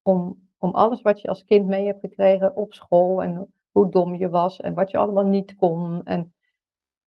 [0.02, 4.14] Om, om alles wat je als kind mee hebt gekregen op school en hoe dom
[4.14, 6.04] je was en wat je allemaal niet kon.
[6.04, 6.34] En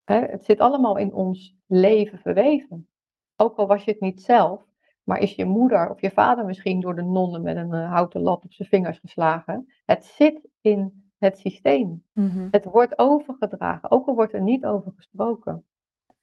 [0.05, 2.88] hè, het zit allemaal in ons leven verweven.
[3.37, 4.64] Ook al was je het niet zelf,
[5.03, 8.21] maar is je moeder of je vader misschien door de nonnen met een eh, houten
[8.21, 9.73] lat op zijn vingers geslagen.
[9.85, 12.05] Het zit in het systeem.
[12.12, 12.49] Mhm.
[12.51, 15.64] Het wordt overgedragen, ook al wordt er niet over gesproken.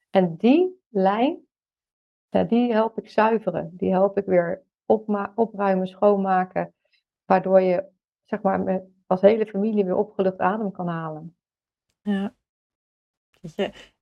[0.09, 1.39] En die lijn,
[2.33, 3.71] ja, die help ik zuiveren.
[3.73, 4.63] Die help ik weer
[5.35, 6.73] opruimen, schoonmaken.
[7.25, 7.91] Waardoor je
[8.25, 11.35] zeg maar, met, als hele familie weer opgelucht adem kan halen.
[12.01, 12.33] Ja.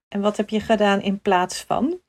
[0.08, 2.02] En wat heb je gedaan in plaats van?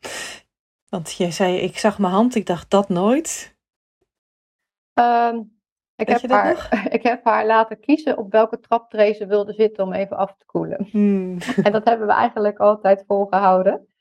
[0.88, 3.56] Want je zei, ik zag mijn hand, ik dacht dat nooit.
[4.92, 5.42] Ehm,
[5.96, 9.92] ik, heb haar, ik heb haar laten kiezen op welke traptree ze wilde zitten om
[9.92, 10.86] even af te koelen.
[10.90, 11.38] Hmm.
[11.66, 13.91] En dat hebben we eigenlijk altijd volgehouden.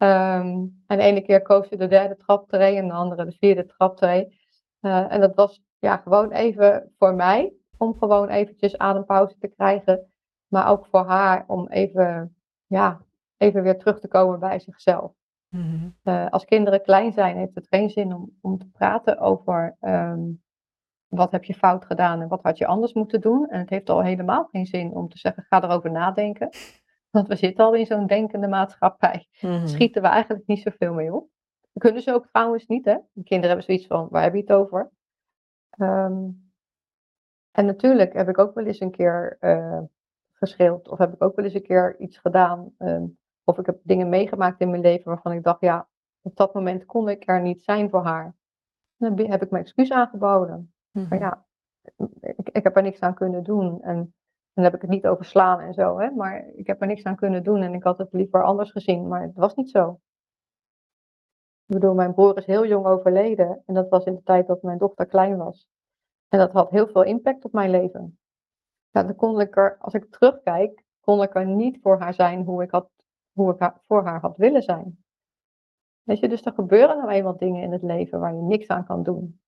[0.00, 3.66] Ehm, en de ene keer koos ze de derde traptree en de andere de vierde
[3.66, 4.38] traptree.
[4.80, 10.12] Eh, en dat was ja, gewoon even voor mij, om gewoon eventjes adempauze te krijgen.
[10.48, 12.36] Maar ook voor haar om even,
[12.66, 13.00] ja,
[13.36, 15.12] even weer terug te komen bij zichzelf.
[15.48, 15.88] Mhm.
[16.02, 20.20] Eh, als kinderen klein zijn, heeft het geen zin om, om te praten over, ehm,
[21.08, 23.48] wat heb je fout gedaan en wat had je anders moeten doen.
[23.48, 26.48] En het heeft al helemaal geen zin om te zeggen, ga erover nadenken.
[27.10, 29.28] Want we zitten al in zo'n denkende maatschappij.
[29.40, 29.66] Mhm.
[29.66, 31.28] Schieten we eigenlijk niet zoveel mee op.
[31.72, 32.96] Dat kunnen ze ook trouwens niet, hè.
[33.12, 34.90] De kinderen hebben zoiets van, waar heb je het over?
[35.70, 36.28] Ehm,
[37.50, 39.80] en natuurlijk heb ik ook wel eens een keer uh,
[40.32, 40.88] geschreeuwd.
[40.88, 42.74] Of heb ik ook wel eens een keer iets gedaan.
[42.78, 43.04] ehm,
[43.44, 45.88] of ik heb dingen meegemaakt in mijn leven waarvan ik dacht, ja,
[46.22, 48.34] op dat moment kon ik er niet zijn voor haar.
[48.96, 50.72] Dan heb- ik mijn excuus aangeboden.
[50.90, 51.08] Mhm.
[51.08, 51.44] Maar ja,
[52.20, 53.82] ik, ik heb er niks aan kunnen doen.
[53.82, 54.14] En
[54.62, 56.10] dan heb ik het niet over slaan en zo, hè.
[56.10, 59.08] Maar ik heb er niks aan kunnen doen en ik had het liever anders gezien.
[59.08, 60.00] Maar het was niet zo.
[61.66, 63.62] Ik bedoel, mijn broer is heel jong overleden.
[63.66, 65.68] En dat was in de tijd dat mijn dochter klein was.
[66.28, 68.18] En dat had heel veel impact op mijn leven.
[68.90, 72.44] Ja, dan kon ik er, als ik terugkijk, kon ik er niet voor haar zijn
[72.44, 72.90] hoe ik, had,
[73.32, 75.04] hoe ik voor haar had willen zijn.
[76.02, 78.84] Weet je, dus er gebeuren nou eenmaal dingen in het leven waar je niks aan
[78.84, 79.40] kan doen.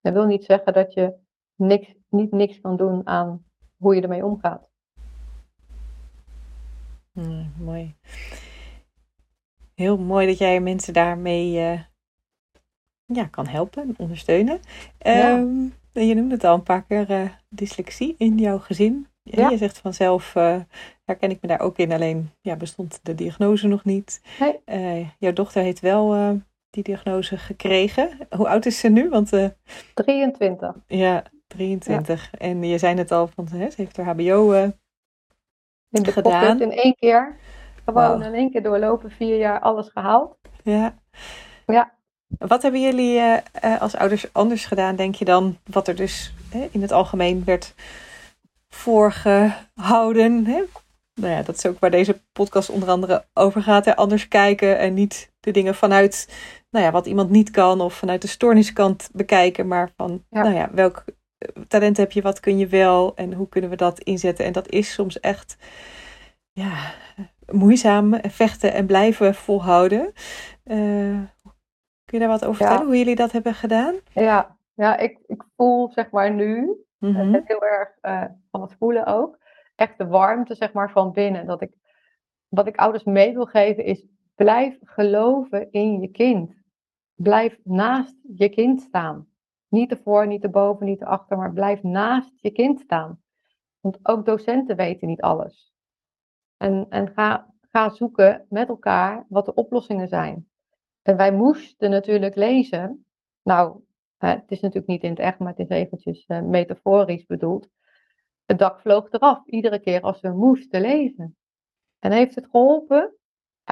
[0.00, 1.16] Dat wil niet zeggen dat je
[1.54, 3.44] niks, niet niks kan doen aan
[3.84, 4.70] hoe je ermee omgaat.
[7.12, 7.94] Mm, mooi.
[9.74, 11.80] Heel mooi dat jij mensen daarmee eh,
[13.04, 14.60] ja, kan helpen en ondersteunen.
[14.98, 15.38] Ja.
[15.38, 19.06] Ehm, je noemde het al een paar keer, eh, dyslexie in jouw gezin.
[19.22, 19.50] Ja.
[19.50, 20.60] Je zegt vanzelf, eh
[21.04, 24.22] herken ik me daar ook in, alleen ja, bestond de diagnose nog niet.
[24.38, 25.12] Nee.
[25.18, 26.40] Jouw dochter heeft wel
[26.74, 28.18] die diagnose gekregen.
[28.36, 29.08] Hoe oud is ze nu?
[29.08, 29.48] Want eh,
[29.94, 30.74] 23.
[30.86, 32.30] ja, 23.
[32.38, 34.62] En je zei het al, van, hè, ze heeft haar HBO eh,
[35.90, 36.60] In de Gedaan.
[36.60, 37.36] in één keer.
[37.84, 40.36] Gewoon in één keer doorlopen, vier jaar alles gehaald.
[40.62, 40.94] Ja.
[41.66, 41.92] Ja.
[42.38, 45.58] Wat hebben jullie eh, eh, als ouders anders gedaan, denk je dan?
[45.70, 47.74] Wat er dus hè, in het algemeen werd
[48.68, 50.44] voorgehouden.
[50.46, 50.62] Hè?
[51.14, 53.84] Nou ja, dat is ook waar deze podcast onder andere over gaat.
[53.84, 53.96] Hè?
[53.96, 56.28] Anders kijken en niet de dingen vanuit
[56.70, 59.68] nou ja, wat iemand niet kan of vanuit de stoorniskant bekijken.
[59.68, 60.42] Maar van, Ja.
[60.42, 61.04] nou ja, welk
[61.68, 64.44] talent heb je, wat kun je wel en hoe kunnen we dat inzetten?
[64.44, 65.56] En dat is soms echt
[66.52, 66.92] ja,
[67.52, 70.12] moeizaam vechten en blijven volhouden.
[70.64, 71.20] Eh,
[72.04, 72.66] kun je daar wat over Ja.
[72.68, 73.94] vertellen, hoe jullie dat hebben gedaan?
[74.12, 77.32] Ja, ja ik, ik voel zeg maar nu, Mhm.
[77.32, 79.38] het heel erg eh, van het voelen ook,
[79.74, 81.46] echt de warmte zeg maar van binnen.
[81.46, 81.72] Dat ik,
[82.48, 86.52] wat ik ouders mee wil geven is, blijf geloven in je kind.
[87.14, 89.28] Blijf naast je kind staan.
[89.74, 93.22] Niet ervoor, niet erboven, niet erachter, maar blijf naast je kind staan.
[93.80, 95.72] Want ook docenten weten niet alles.
[96.56, 100.48] En, en ga, ga zoeken met elkaar wat de oplossingen zijn.
[101.02, 103.06] En wij moesten natuurlijk lezen.
[103.42, 103.80] Nou,
[104.16, 107.68] het is natuurlijk niet in het echt, maar het is eventjes eh, metaforisch bedoeld.
[108.44, 111.36] Het dak vloog eraf, iedere keer als we moesten lezen.
[111.98, 113.16] En heeft het geholpen?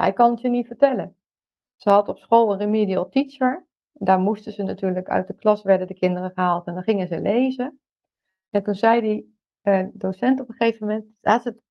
[0.05, 1.15] Ik kan het je niet vertellen.
[1.75, 3.67] Ze had op school een remedial teacher.
[4.03, 7.21] Daar moesten ze natuurlijk uit de klas, werden de kinderen gehaald en dan gingen ze
[7.21, 7.79] lezen.
[8.49, 11.05] En toen zei die eh, docent op een gegeven moment,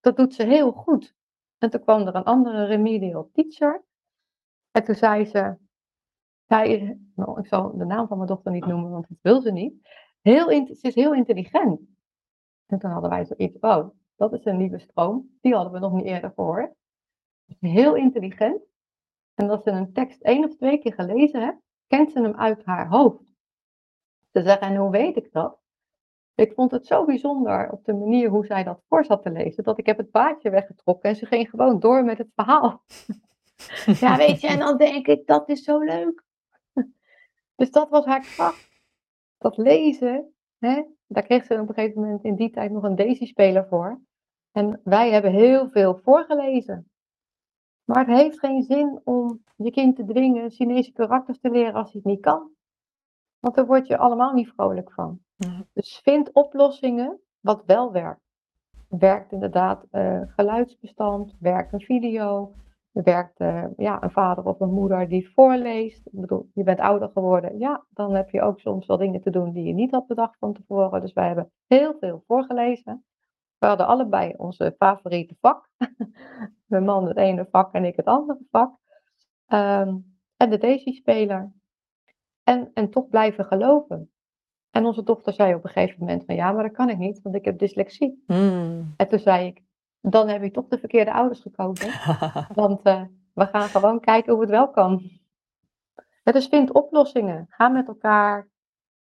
[0.00, 1.14] dat doet ze heel goed.
[1.58, 3.84] En toen kwam er een andere remedial teacher.
[4.70, 5.56] En toen zei ze,
[6.46, 9.52] zij nou, ik zal de naam van mijn dochter niet noemen, want dat wil ze
[9.52, 9.74] niet.
[10.20, 11.80] Heel, ze is heel intelligent.
[12.66, 15.38] En toen hadden wij zoiets, oh, dat is een nieuwe stroom.
[15.40, 16.74] Die hadden we nog niet eerder gehoord.
[17.60, 18.62] Heel intelligent.
[19.34, 21.60] En als ze een tekst één of twee keer gelezen heeft,
[21.96, 23.22] kent ze hem uit haar hoofd.
[24.32, 25.58] Ze zeggen, en hoe weet ik dat?
[26.34, 29.64] Ik vond het zo bijzonder op de manier hoe zij dat voor zat te lezen,
[29.64, 32.82] dat ik heb het paadje weggetrokken en ze ging gewoon door met het verhaal.
[34.00, 36.24] Ja, weet je, en dan denk ik, dat is zo leuk.
[37.56, 38.70] Dus dat was haar kracht.
[39.38, 42.96] Dat lezen, hè, daar kreeg ze op een gegeven moment in die tijd nog een
[42.96, 44.00] Daisy-speler voor.
[44.52, 46.91] En wij hebben heel veel voorgelezen.
[47.84, 51.92] Maar het heeft geen zin om je kind te dwingen Chinese karakters te leren als
[51.92, 52.50] hij het niet kan.
[53.40, 55.20] Want daar word je allemaal niet vrolijk van.
[55.72, 58.20] Dus vind oplossingen wat wel werkt.
[58.88, 62.54] Werkt inderdaad eh, geluidsbestand, werkt een video,
[62.92, 66.06] werkt eh, ja, een vader of een moeder die voorleest.
[66.06, 67.58] Ik bedoel, je bent ouder geworden.
[67.58, 70.38] Ja, dan heb je ook soms wel dingen te doen die je niet had bedacht
[70.38, 71.00] van tevoren.
[71.00, 73.04] Dus wij hebben heel veel voorgelezen.
[73.58, 75.68] We hadden allebei onze favoriete vak.
[76.72, 78.76] Mijn man het ene vak en ik het andere vak.
[79.46, 79.96] Ehm,
[80.36, 81.52] en de Daisy-speler.
[82.42, 84.10] En, en toch blijven geloven.
[84.70, 87.22] En onze dochter zei op een gegeven moment van ja, maar dat kan ik niet,
[87.22, 88.22] want ik heb dyslexie.
[88.26, 88.94] Hmm.
[88.96, 89.62] En toen zei ik,
[90.00, 91.90] dan heb je toch de verkeerde ouders gekozen.
[92.62, 93.02] Want eh,
[93.34, 95.10] we gaan gewoon kijken hoe het wel kan.
[96.22, 97.46] Ja, dus vind oplossingen.
[97.48, 98.48] Ga met elkaar,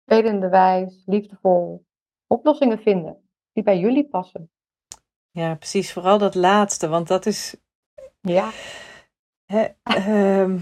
[0.03, 1.85] spelende wijs, liefdevol,
[2.27, 4.51] oplossingen vinden die bij jullie passen.
[5.31, 5.93] Ja, precies.
[5.93, 7.55] Vooral dat laatste, want dat is
[8.21, 8.51] Ja,
[9.45, 10.59] hè, ehm,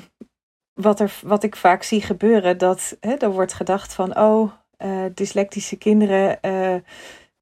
[0.74, 2.58] wat, er, wat ik vaak zie gebeuren.
[2.58, 6.40] Dat hè, er wordt gedacht van, oh, uh, dyslectische kinderen.
[6.42, 6.76] Uh,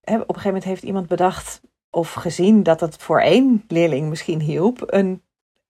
[0.03, 4.41] op een gegeven moment heeft iemand bedacht of gezien dat het voor één leerling misschien
[4.41, 4.83] hielp.
[4.85, 5.21] Een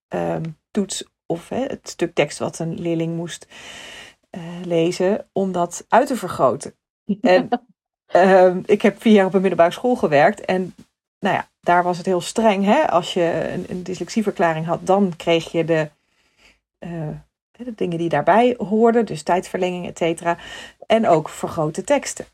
[0.10, 3.48] um, toets of het stuk tekst wat een leerling moest
[4.32, 6.74] uh, lezen, om dat uit te vergroten.
[7.22, 7.50] En
[8.16, 10.46] um, ik heb vier jaar op een middelbare school gewerkt.
[10.46, 10.76] En
[11.28, 12.66] nou ja, daar was het heel streng.
[12.66, 12.90] Hè?
[12.90, 15.90] Als je een, een dyslexieverklaring had, dan kreeg je de,
[16.80, 17.10] uh,
[17.52, 19.06] de dingen die daarbij hoorden.
[19.06, 20.38] Dus tijdverlenging, et cetera.
[20.86, 22.26] En ook vergrote teksten.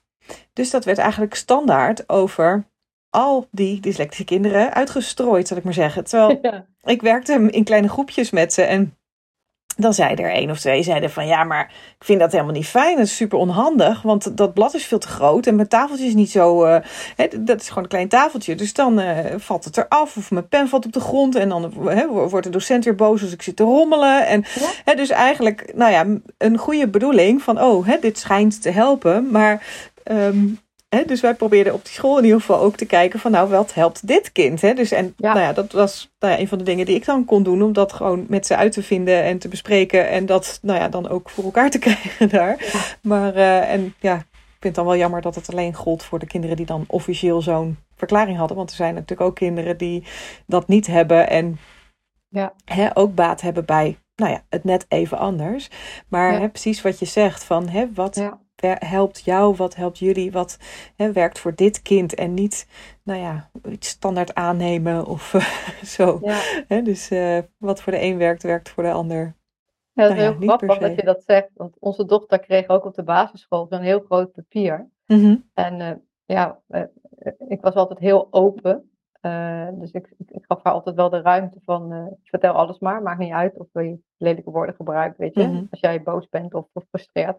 [0.53, 2.65] Dus dat werd eigenlijk standaard over
[3.09, 6.03] al die dyslectische kinderen uitgestrooid, zal ik maar zeggen.
[6.03, 6.65] Terwijl ja.
[6.83, 8.97] ik werkte in kleine groepjes met ze en
[9.77, 12.67] dan zeiden er één of twee zeiden van ja, maar ik vind dat helemaal niet
[12.67, 12.97] fijn.
[12.97, 16.13] Dat is super onhandig, want dat blad is veel te groot en mijn tafeltje is
[16.13, 16.65] niet zo.
[16.65, 16.77] Uh,
[17.15, 18.55] hè, dat is gewoon een klein tafeltje.
[18.55, 21.73] Dus dan uh, valt het eraf of mijn pen valt op de grond en dan
[21.87, 24.27] hè, wordt de docent weer boos als ik zit te rommelen.
[24.27, 24.45] En
[24.85, 24.95] ja.
[24.95, 26.05] dus eigenlijk, nou ja,
[26.37, 29.65] een goede bedoeling van oh, dit schijnt te helpen, maar
[30.11, 30.59] um,
[31.07, 33.73] dus wij probeerden op die school in ieder geval ook te kijken van nou, wat
[33.73, 34.61] helpt dit kind?
[34.61, 34.73] Hè?
[34.73, 37.25] Dus en nou ja, dat was nou ja, een van de dingen die ik dan
[37.25, 40.59] kon doen, om dat gewoon met ze uit te vinden en te bespreken en dat
[40.61, 42.57] nou ja, dan ook voor elkaar te krijgen daar.
[43.01, 46.19] Maar uh, en ja, ik vind het dan wel jammer dat het alleen gold voor
[46.19, 48.57] de kinderen die dan officieel zo'n verklaring hadden.
[48.57, 50.03] Want er zijn natuurlijk ook kinderen die
[50.47, 51.59] dat niet hebben en
[52.27, 52.53] ja.
[52.65, 55.69] hè, ook baat hebben bij nou ja, het net even anders.
[56.07, 58.29] Maar hè, precies wat je zegt van hè, wat,
[58.67, 60.57] helpt jou, wat helpt jullie, wat
[60.95, 62.67] hè, werkt voor dit kind en niet,
[63.03, 65.31] nou ja, iets standaard aannemen of
[65.95, 66.19] zo.
[66.21, 66.39] Ja.
[66.67, 69.35] Hè, dus uh, wat voor de een werkt, werkt voor de ander.
[69.91, 72.85] Ja, dat is nou heel grappig dat je dat zegt, want onze dochter kreeg ook
[72.85, 74.89] op de basisschool zo'n heel groot papier.
[75.05, 75.49] Mm -hmm.
[75.53, 75.91] En uh,
[76.25, 76.83] ja, uh,
[77.47, 78.91] ik was altijd heel open.
[79.73, 83.19] dus ik, ik, ik, gaf haar altijd wel de ruimte van, vertel alles maar, maakt
[83.19, 85.43] niet uit of je lelijke woorden gebruikt, weet je.
[85.43, 85.67] Mm -hmm.
[85.71, 87.37] Als jij boos bent of gefrustreerd.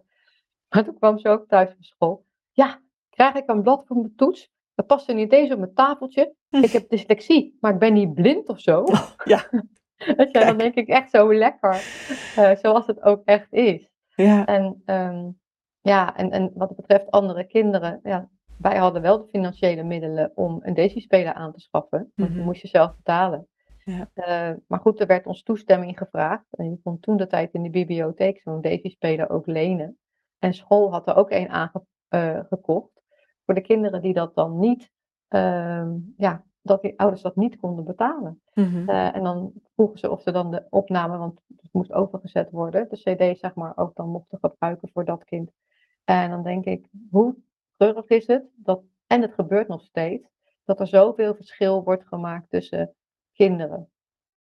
[0.84, 2.24] Maar toen kwam ze ook thuis van school.
[2.52, 4.52] Ja, krijg ik een blad voor mijn toets?
[4.74, 6.34] Dat past er niet eens op mijn tafeltje.
[6.62, 8.80] Ik heb dyslexie, maar ik ben niet blind of zo.
[8.80, 9.48] Oh, ja.
[10.32, 11.74] ja, dan denk ik echt zo lekker.
[12.38, 13.90] Uh, zoals het ook echt is.
[14.08, 14.46] Ja.
[14.46, 15.40] En, um,
[15.80, 20.60] ja, en, en wat betreft andere kinderen, ja, wij hadden wel de financiële middelen om
[20.62, 21.98] een Daisy-speler aan te schaffen.
[21.98, 22.34] Want mm -hmm.
[22.34, 23.48] die moest je zelf betalen.
[23.84, 24.10] Ja.
[24.14, 26.46] Uh, maar goed, er werd ons toestemming gevraagd.
[26.50, 29.98] En je kon toen de tijd in de bibliotheek zo'n Daisy-speler ook lenen.
[30.38, 31.86] En school had er ook een aangekocht.
[32.10, 32.92] Uh,
[33.44, 34.90] voor de kinderen die dat dan niet,
[35.28, 38.42] uh, ja, dat die ouders dat niet konden betalen.
[38.54, 38.90] Mm-hmm.
[38.90, 42.88] uh, en dan vroegen ze of ze dan de opname, want het moest overgezet worden,
[42.88, 45.50] de CD zeg maar ook dan mochten gebruiken voor dat kind.
[46.04, 47.36] En dan denk ik, hoe
[47.76, 50.28] treurig is het dat, en het gebeurt nog steeds,
[50.64, 52.94] dat er zoveel verschil wordt gemaakt tussen
[53.32, 53.88] kinderen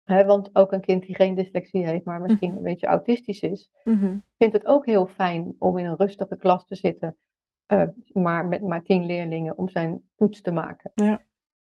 [0.04, 2.56] want ook een kind die geen dyslexie heeft, maar misschien mhm.
[2.56, 4.24] een beetje autistisch is, mm-hmm.
[4.36, 7.16] vindt het ook heel fijn om in een rustige klas te zitten,
[7.72, 10.90] uh, maar met maar tien leerlingen om zijn toets te maken.
[10.94, 11.22] Ja.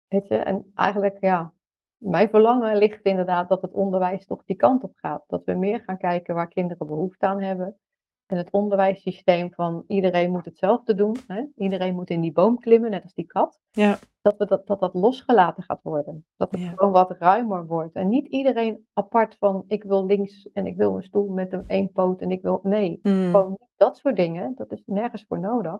[0.07, 1.53] Weet je, en eigenlijk, ja,
[1.97, 5.23] mijn verlangen ligt inderdaad dat het onderwijs toch die kant op gaat.
[5.27, 7.77] Dat we meer gaan kijken waar kinderen behoefte aan hebben.
[8.25, 11.15] En het onderwijssysteem van iedereen moet hetzelfde doen.
[11.27, 11.45] Hè?
[11.55, 13.59] Iedereen moet in die boom klimmen, net als die kat.
[13.71, 13.99] Ja.
[14.21, 16.25] Dat, we dat, dat dat losgelaten gaat worden.
[16.37, 17.95] Dat het gewoon wat ruimer wordt.
[17.95, 21.67] En niet iedereen apart van ik wil links en ik wil een stoel met een
[21.67, 22.59] één poot en ik wil.
[22.63, 23.31] Nee, mm.
[23.31, 24.55] gewoon niet dat soort dingen.
[24.55, 25.79] Dat is nergens voor nodig.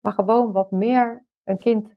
[0.00, 1.94] Maar gewoon wat meer een kind.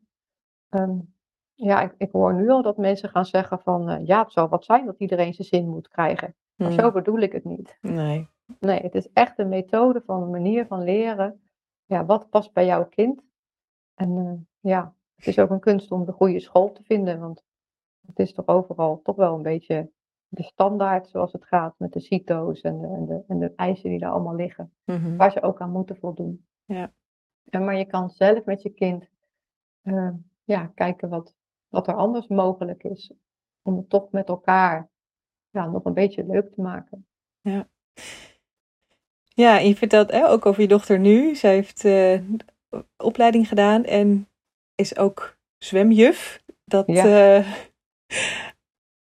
[0.70, 1.14] Um,
[1.54, 4.50] ja, ik, ik, hoor nu al dat mensen gaan zeggen van uh, ja, het zou
[4.50, 6.36] wat zijn dat iedereen zijn zin moet krijgen.
[6.56, 6.80] Maar mm.
[6.80, 7.78] zo bedoel ik het niet.
[7.82, 8.30] Nee.
[8.60, 11.42] Nee, het is echt een methode van een manier van leren.
[11.86, 13.24] Ja, wat past bij jouw kind?
[13.94, 17.44] En uh, ja, het is ook een kunst om de goede school te vinden, want
[18.08, 19.92] het is toch overal toch wel een beetje
[20.28, 23.90] de standaard zoals het gaat met de CITO's en de, en de, en de eisen
[23.90, 25.18] die daar allemaal liggen, mm-hmm.
[25.18, 26.46] waar ze ook aan moeten voldoen.
[26.66, 26.92] Ja.
[27.50, 29.10] En maar je kan zelf met je kind
[29.84, 31.36] uh, ja, kijken wat,
[31.68, 33.14] wat er anders mogelijk is,
[33.62, 34.90] om het toch met elkaar
[35.50, 37.08] ja, nog een beetje leuk te maken.
[37.42, 37.70] Ja.
[39.34, 41.36] Ja, en je vertelt hè, ook over je dochter nu.
[41.36, 42.20] Zij heeft uh,
[42.98, 44.28] opleiding gedaan en
[44.76, 46.42] is ook zwemjuf.
[46.66, 47.38] Dat, ja.
[47.38, 47.46] Uh,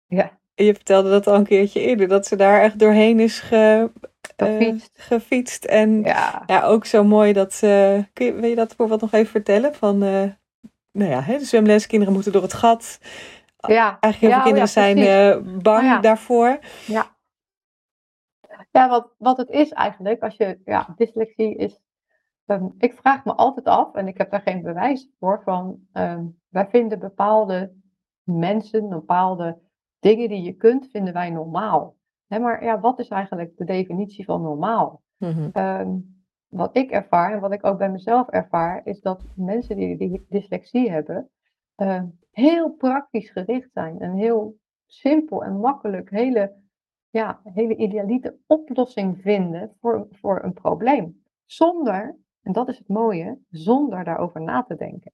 [0.07, 0.31] ja.
[0.55, 3.91] Je vertelde dat al een keertje eerder, dat ze daar echt doorheen is ge,
[4.37, 4.91] gefietst.
[4.97, 5.65] Uh, gefietst.
[5.65, 6.43] En ja.
[6.45, 6.63] ja.
[6.63, 8.03] ook zo mooi dat ze.
[8.13, 9.75] Kun je, wil je dat bijvoorbeeld nog even vertellen?
[9.75, 9.97] Van,
[10.91, 12.99] nou ja, hè, de zwemles, kinderen moeten door het gat.
[13.57, 13.97] Ja.
[13.99, 16.59] Eigenlijk heel veel kinderen zijn bang daarvoor.
[16.85, 17.15] Ja.
[18.77, 21.79] Ja, wat, wat het is eigenlijk, als je, ja, dyslexie is,
[22.45, 26.39] um, ik vraag me altijd af, en ik heb daar geen bewijs voor, van um,
[26.49, 27.73] wij vinden bepaalde
[28.23, 29.59] mensen, bepaalde
[29.99, 31.95] dingen die je kunt, vinden wij normaal.
[32.27, 35.01] Maar ja, wat is eigenlijk de definitie van normaal?
[35.17, 35.49] Mm-hmm.
[35.53, 39.97] Um, wat ik ervaar en wat ik ook bij mezelf ervaar, is dat mensen die,
[39.97, 41.29] die dyslexie hebben,
[41.77, 46.53] uh, heel praktisch gericht zijn en heel simpel en makkelijk hele,
[47.17, 51.23] ja, hele idealite oplossing vinden voor, voor een probleem.
[51.45, 55.11] Zonder, en dat is het mooie, zonder daarover na te denken.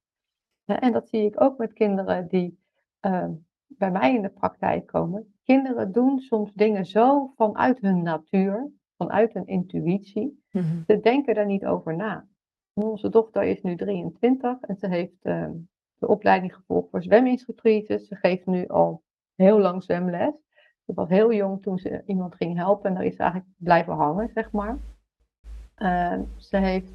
[0.66, 2.60] En dat zie ik ook met kinderen die
[3.02, 3.28] uh,
[3.68, 5.34] bij mij in de praktijk komen.
[5.44, 10.44] Kinderen doen soms dingen zo vanuit hun natuur, vanuit hun intuïtie.
[10.52, 10.84] Mhm.
[10.88, 12.28] Ze denken daar niet over na.
[12.74, 15.50] Onze dochter is nu 23 en ze heeft uh,
[15.98, 18.00] de opleiding gevolgd voor zweminstructrice.
[18.00, 19.04] Ze geeft nu al
[19.36, 20.34] heel lang zwemles.
[20.86, 23.94] Ze was heel jong toen ze iemand ging helpen en daar is ze eigenlijk blijven
[23.94, 24.78] hangen, zeg maar.
[25.78, 26.92] Uh, ze heeft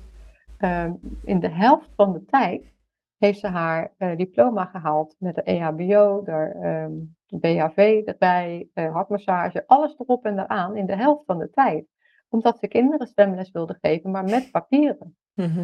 [0.59, 0.91] uh,
[1.25, 2.73] in de helft van de tijd
[3.19, 6.55] heeft ze haar uh, diploma gehaald met de EHBO, de,
[6.87, 11.87] um, de BHV erbij, hartmassage, alles erop en eraan in de helft van de tijd.
[12.29, 15.17] Omdat ze kinderen zwemles wilde geven, maar met papieren.
[15.35, 15.59] Mhm.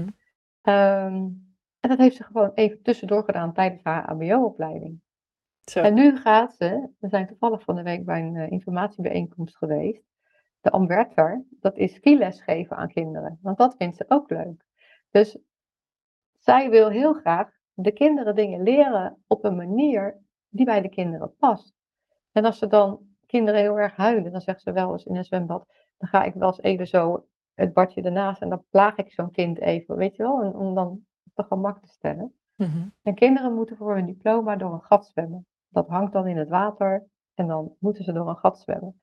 [0.62, 1.44] Um,
[1.80, 5.00] en dat heeft ze gewoon even tussendoor gedaan tijdens haar HBO-opleiding.
[5.64, 5.80] Zo.
[5.80, 10.02] En nu gaat ze, we zijn toevallig van de week bij een uh, informatiebijeenkomst geweest,
[10.60, 13.38] de Amwerter, dat is skiles geven aan kinderen.
[13.42, 14.64] Want dat vindt ze ook leuk.
[15.10, 15.38] Dus
[16.38, 21.36] zij wil heel graag de kinderen dingen leren op een manier die bij de kinderen
[21.36, 21.74] past.
[22.32, 25.24] En als ze dan kinderen heel erg huilen, dan zegt ze wel eens in een
[25.24, 25.66] zwembad,
[25.98, 29.30] dan ga ik wel eens even zo het badje ernaast en dan plaag ik zo'n
[29.30, 30.88] kind even, weet je wel, en, om dan
[31.24, 32.34] op de gemak te stellen.
[32.54, 32.88] Mhm.
[33.02, 35.46] En kinderen moeten voor hun diploma door een gat zwemmen.
[35.74, 39.00] Dat hangt dan in het water en dan moeten ze door een gat zwemmen.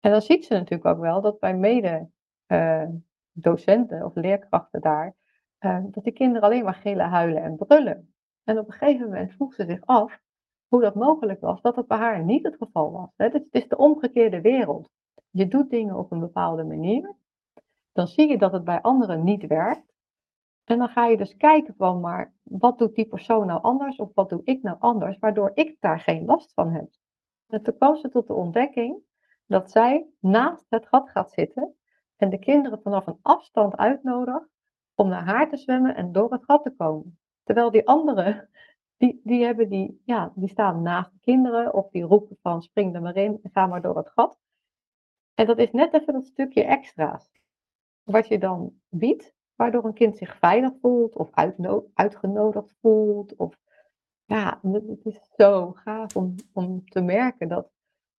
[0.00, 2.10] En dan ziet ze natuurlijk ook wel dat bij mede
[2.46, 2.88] uh,
[3.32, 5.14] docenten of leerkrachten daar,
[5.60, 8.14] uh, dat die kinderen alleen maar gillen, huilen en brullen.
[8.44, 10.20] En op een gegeven moment vroeg ze zich af
[10.68, 13.10] hoe dat mogelijk was, dat dat bij haar niet het geval was.
[13.16, 13.28] Hè?
[13.28, 14.90] Het is de omgekeerde wereld.
[15.30, 17.14] Je doet dingen op een bepaalde manier,
[17.92, 19.89] dan zie je dat het bij anderen niet werkt.
[20.70, 24.14] En dan ga je dus kijken van, maar wat doet die persoon nou anders of
[24.14, 26.90] wat doe ik nou anders, waardoor ik daar geen last van heb.
[27.46, 29.02] En toen kwam ze tot de ontdekking
[29.46, 31.74] dat zij naast het gat gaat zitten
[32.16, 34.48] en de kinderen vanaf een afstand uitnodigt
[34.94, 37.18] om naar haar te zwemmen en door het gat te komen.
[37.42, 38.48] Terwijl die anderen,
[38.96, 42.94] die, die, hebben die, ja, die staan naast de kinderen of die roepen van spring
[42.94, 44.40] er maar in en ga maar door het gat.
[45.34, 47.30] En dat is net even dat stukje extra's.
[48.02, 51.30] Wat je dan biedt, waardoor een kind zich veilig voelt of
[51.94, 53.36] uitgenodigd voelt.
[53.36, 53.54] Of,
[54.24, 57.70] ja, het is zo gaaf om, om te merken dat,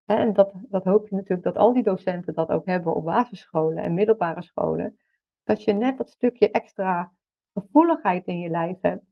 [0.06, 3.04] hè, en dat, dat hoop je natuurlijk dat al die docenten dat ook hebben op
[3.04, 4.98] basisscholen en middelbare scholen,
[5.44, 7.14] dat je net dat stukje extra
[7.54, 9.06] gevoeligheid in je lijf hebt,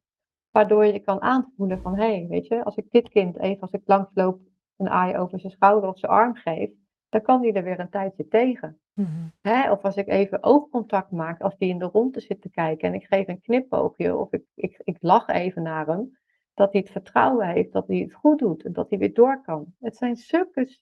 [0.52, 3.72] waardoor je kan aanvoelen van, hé, hey, weet je, als ik dit kind even, als
[3.72, 4.40] ik langsloop,
[4.78, 6.70] een aai over zijn schouder of zijn arm geef,
[7.10, 8.80] dan kan die er weer een tijdje tegen.
[9.00, 9.32] Mm-hmm.
[9.42, 9.72] Hè?
[9.72, 12.94] Of als ik even oogcontact maak, als die in de ronde zit te kijken en
[12.94, 16.18] ik geef een knipoogje of ik, ik, ik lach even naar hem,
[16.54, 19.42] dat hij het vertrouwen heeft dat hij het goed doet en dat hij weer door
[19.42, 19.74] kan.
[19.80, 20.78] Het zijn zulke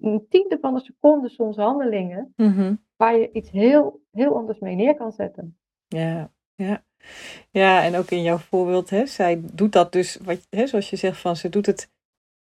[0.00, 2.84] een tiende van een seconde soms handelingen Mm-hmm.
[2.96, 5.58] waar je iets heel, heel anders mee neer kan zetten.
[5.86, 6.84] Ja, ja.
[7.50, 10.96] Ja, en ook in jouw voorbeeld, hè, zij doet dat dus, wat, hè, zoals je
[10.96, 11.90] zegt, van ze doet het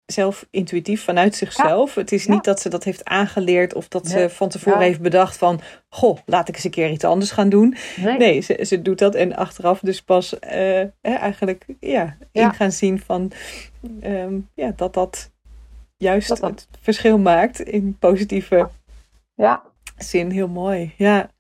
[0.07, 1.95] zelf intuïtief vanuit zichzelf.
[1.95, 2.01] Ja.
[2.01, 4.13] Het is niet dat ze dat heeft aangeleerd of dat nee.
[4.13, 4.85] ze van tevoren ja.
[4.85, 7.77] heeft bedacht van, goh, laat ik eens een keer iets anders gaan doen.
[7.97, 10.41] Nee, nee ze, ze doet dat en achteraf dus pas uh,
[11.01, 13.33] hè, eigenlijk ja, in gaan zien van
[14.03, 15.31] um, ja, dat dat
[15.97, 16.51] juist dat dat...
[16.51, 18.71] het verschil maakt in positieve
[19.35, 19.63] ja.
[19.97, 20.31] zin.
[20.31, 21.31] Heel mooi, ja.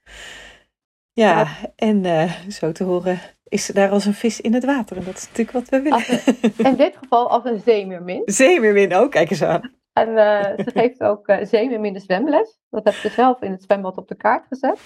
[1.13, 4.97] Ja, en uh, zo te horen is ze daar als een vis in het water.
[4.97, 6.03] En dat is natuurlijk wat we willen.
[6.09, 8.23] Een, in dit geval als een zeemeermin.
[8.25, 9.75] Zeemeermin ook, kijk eens aan.
[9.93, 12.59] En uh, ze geeft ook uh, zeemeermin de zwemles.
[12.71, 14.81] Dat heeft ze zelf in het zwembad op de kaart gezet.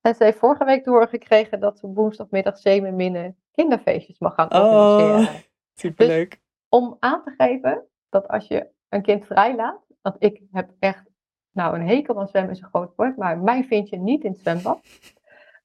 [0.00, 5.34] En ze heeft vorige week doorgekregen dat ze woensdagmiddag zeemeerminnen kinderfeestjes mag gaan organiseren.
[5.34, 5.40] Oh,
[5.74, 6.30] superleuk.
[6.30, 11.10] Dus om aan te geven dat als je een kind vrijlaat, want ik heb echt
[11.52, 14.30] nou een hekel aan zwemmen is een groot woord, maar mij vind je niet in
[14.30, 14.80] het zwembad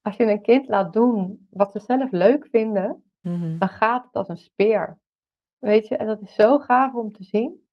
[0.05, 3.59] als je een kind laat doen wat ze zelf leuk vinden, mm-hmm.
[3.59, 4.97] dan gaat het als een speer.
[5.59, 7.67] Weet je, en dat is zo gaaf om te zien.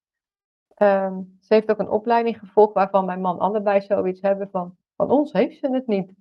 [0.77, 5.11] Um, ze heeft ook een opleiding gevolgd waarvan mijn man allebei zoiets hebben van, van
[5.11, 6.13] ons heeft ze het niet.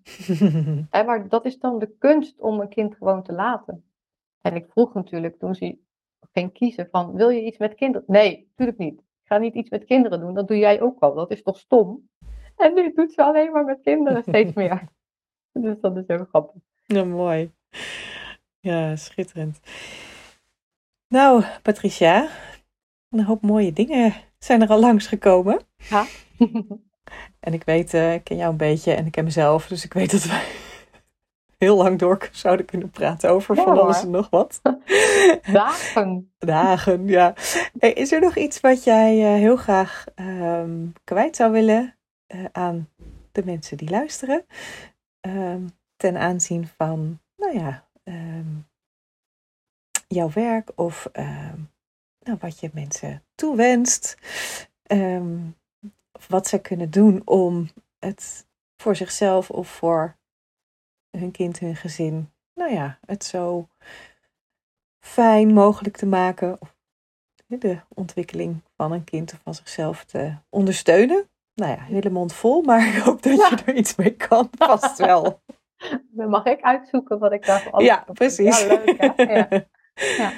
[0.91, 3.85] en maar dat is dan de kunst om een kind gewoon te laten.
[4.41, 5.79] En ik vroeg natuurlijk toen ze
[6.33, 8.05] ging kiezen van, wil je iets met kinderen?
[8.07, 8.99] Nee, natuurlijk niet.
[8.99, 11.15] Ik ga niet iets met kinderen doen, dat doe jij ook al.
[11.15, 12.09] Dat is toch stom?
[12.57, 14.89] En nu doet ze alleen maar met kinderen steeds meer.
[15.63, 16.63] Dus dat is heel grappig.
[16.87, 17.53] Ja, mooi.
[18.61, 19.61] Ja, schitterend.
[21.09, 22.29] Nou, Patricia,
[23.11, 25.61] een hoop mooie dingen zijn er al langsgekomen.
[25.77, 26.05] Ja.
[27.41, 29.93] en ik weet, uh, ik ken jou een beetje en ik ken mezelf, dus ik
[29.93, 30.45] weet dat wij
[31.59, 34.61] heel lang door zouden kunnen praten over van alles en nog wat.
[35.53, 36.33] Dagen.
[36.39, 37.35] Dagen, ja.
[37.79, 41.97] Is er nog iets wat jij uh, heel graag ehm, kwijt zou willen
[42.35, 42.89] uh, aan
[43.33, 44.45] de mensen die luisteren?
[45.27, 48.67] Um, ten aanzien van, nou ja, um,
[50.09, 51.09] jouw werk of
[52.19, 54.17] nou, wat je mensen toewenst.
[56.13, 57.69] of wat ze kunnen doen om
[57.99, 58.47] het
[58.77, 60.17] voor zichzelf of voor
[61.11, 63.69] hun kind, hun gezin, nou ja, het zo
[65.01, 66.61] fijn mogelijk te maken.
[66.61, 66.75] Of
[67.47, 71.29] de ontwikkeling van een kind of van zichzelf te ondersteunen.
[71.55, 74.49] Nou ja, hele mond vol, maar ik hoop dat je er iets mee kan.
[74.59, 75.43] Vast wel.
[76.11, 78.61] Dan mag ik uitzoeken wat ik daarvoor Ja, precies.
[78.61, 79.01] Ja, leuk?
[79.17, 79.47] Ja.
[80.17, 80.33] ja.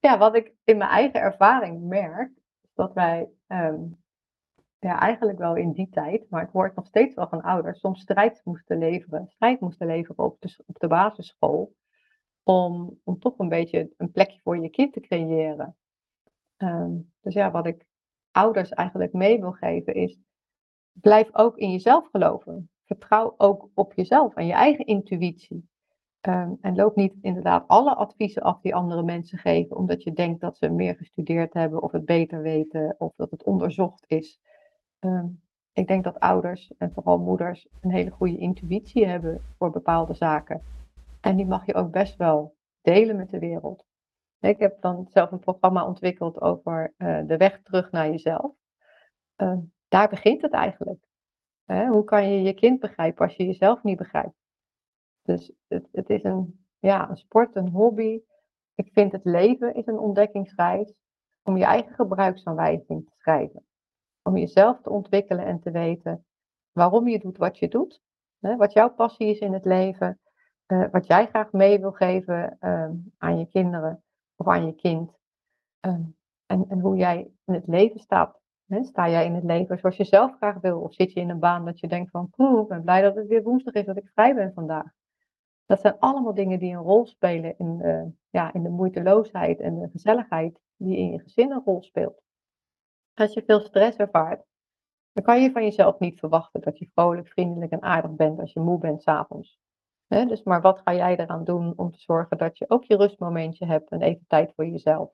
[0.00, 0.18] Ja.
[0.18, 2.30] wat ik in mijn eigen ervaring merk,
[2.62, 4.02] is dat wij um,
[4.78, 7.80] ja, eigenlijk wel in die tijd, maar ik hoor het nog steeds wel van ouders,
[7.80, 11.74] soms strijd moesten leveren, strijd moesten leveren op de, op de basisschool,
[12.42, 15.76] om, om toch een beetje een plekje voor je kind te creëren.
[16.56, 17.86] Ehm, dus ja, wat ik
[18.30, 20.18] ouders eigenlijk mee wil geven is,
[20.92, 22.70] blijf ook in jezelf geloven.
[22.84, 25.70] Vertrouw ook op jezelf en je eigen intuïtie.
[26.28, 30.40] Um, en loop niet inderdaad alle adviezen af die andere mensen geven, omdat je denkt
[30.40, 34.40] dat ze meer gestudeerd hebben of het beter weten of dat het onderzocht is.
[34.98, 35.26] Ehm,
[35.72, 40.62] ik denk dat ouders en vooral moeders een hele goede intuïtie hebben voor bepaalde zaken.
[41.20, 43.86] En die mag je ook best wel delen met de wereld.
[44.40, 48.52] Ik heb dan zelf een programma ontwikkeld over uh, de weg terug naar jezelf.
[49.36, 49.58] Uh,
[49.92, 51.04] daar begint het eigenlijk.
[51.64, 51.86] Hè?
[51.86, 54.36] Hoe kan je je kind begrijpen als je jezelf niet begrijpt?
[55.22, 58.20] Dus het, het is een, ja, een sport, een hobby.
[58.74, 60.92] Ik vind het leven is een ontdekkingsreis
[61.42, 63.66] om je eigen gebruiksaanwijzing te schrijven
[64.22, 66.26] om jezelf te ontwikkelen en te weten
[66.72, 68.00] waarom je doet wat je doet.
[68.40, 70.20] Hè, wat jouw passie is in het leven.
[70.66, 74.02] Uh, wat jij graag mee wil geven uh, aan je kinderen
[74.36, 75.12] of aan je kind.
[75.86, 75.92] Uh,
[76.46, 78.41] en, en, hoe jij in het leven staat.
[78.80, 80.80] Sta jij in het leven zoals je zelf graag wil?
[80.80, 83.14] Of zit je in een baan dat je denkt van, poeh, ik ben blij dat
[83.14, 84.92] het weer woensdag is, dat ik vrij ben vandaag.
[85.66, 87.80] Dat zijn allemaal dingen die een rol spelen in,
[88.30, 92.22] ja, in de moeiteloosheid en de gezelligheid die in je gezin een rol speelt.
[93.14, 94.44] Als je veel stress ervaart,
[95.12, 98.52] dan kan je van jezelf niet verwachten dat je vrolijk, vriendelijk en aardig bent als
[98.52, 99.58] je moe bent s'avonds.
[100.06, 103.66] Dus maar wat ga jij eraan doen om te zorgen dat je ook je rustmomentje
[103.66, 105.10] hebt en even tijd voor jezelf?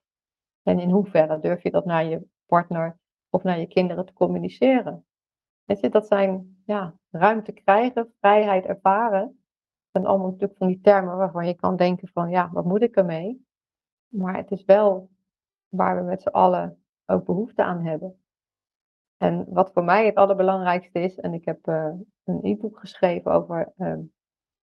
[0.63, 2.99] En in hoeverre durf je dat naar je partner
[3.31, 5.07] of naar je kinderen te communiceren?
[5.64, 9.26] Weet je, dat zijn ja, ruimte krijgen, vrijheid ervaren.
[9.26, 12.83] Dat zijn allemaal natuurlijk van die termen waarvan je kan denken van ja, wat moet
[12.83, 13.47] ik ermee?
[14.09, 15.11] Maar het is wel
[15.68, 18.20] waar we met z'n allen ook behoefte aan hebben.
[19.16, 21.93] En wat voor mij het allerbelangrijkste is, en ik heb uh,
[22.24, 23.99] een e-book geschreven over uh,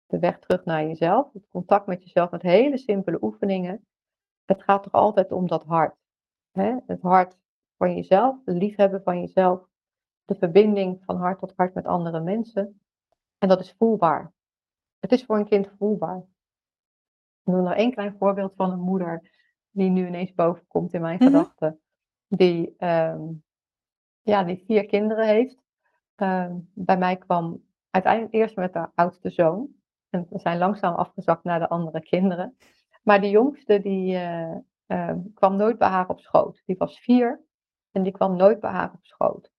[0.05, 3.85] de weg terug naar jezelf, het contact met jezelf met hele simpele oefeningen.
[4.45, 5.95] Het gaat toch altijd om dat hart.
[6.51, 6.75] Hè?
[6.85, 7.37] Het hart
[7.77, 9.67] van jezelf, het liefhebben van jezelf,
[10.25, 12.81] de verbinding van hart tot hart met andere mensen.
[13.37, 14.33] En dat is voelbaar.
[14.99, 16.17] Het is voor een kind voelbaar.
[16.17, 19.31] Ik noem nog één klein voorbeeld van een moeder
[19.71, 21.79] die nu ineens bovenkomt in mijn mm gedachten
[22.27, 23.43] die, um,
[24.21, 25.63] ja, die vier kinderen heeft.
[26.15, 29.67] Um, bij mij kwam uiteindelijk eerst met haar oudste zoon.
[30.09, 32.57] En we zijn langzaam afgezakt naar de andere kinderen.
[33.03, 34.55] Maar die jongste die, uh,
[34.87, 36.61] uh, kwam nooit bij haar op schoot.
[36.65, 37.41] Die was vier
[37.95, 39.51] en die kwam nooit bij haar op schoot.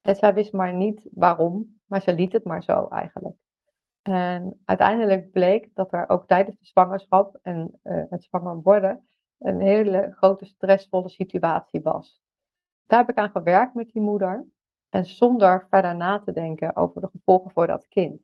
[0.00, 3.36] En zij wist maar niet waarom, maar ze liet het maar zo eigenlijk.
[4.02, 9.08] En uiteindelijk bleek dat er ook tijdens de zwangerschap en uh, het zwanger worden
[9.38, 12.20] een hele grote stressvolle situatie was.
[12.86, 14.46] Daar heb ik aan gewerkt met die moeder.
[14.88, 18.20] En zonder verder na te denken over de gevolgen voor dat kind.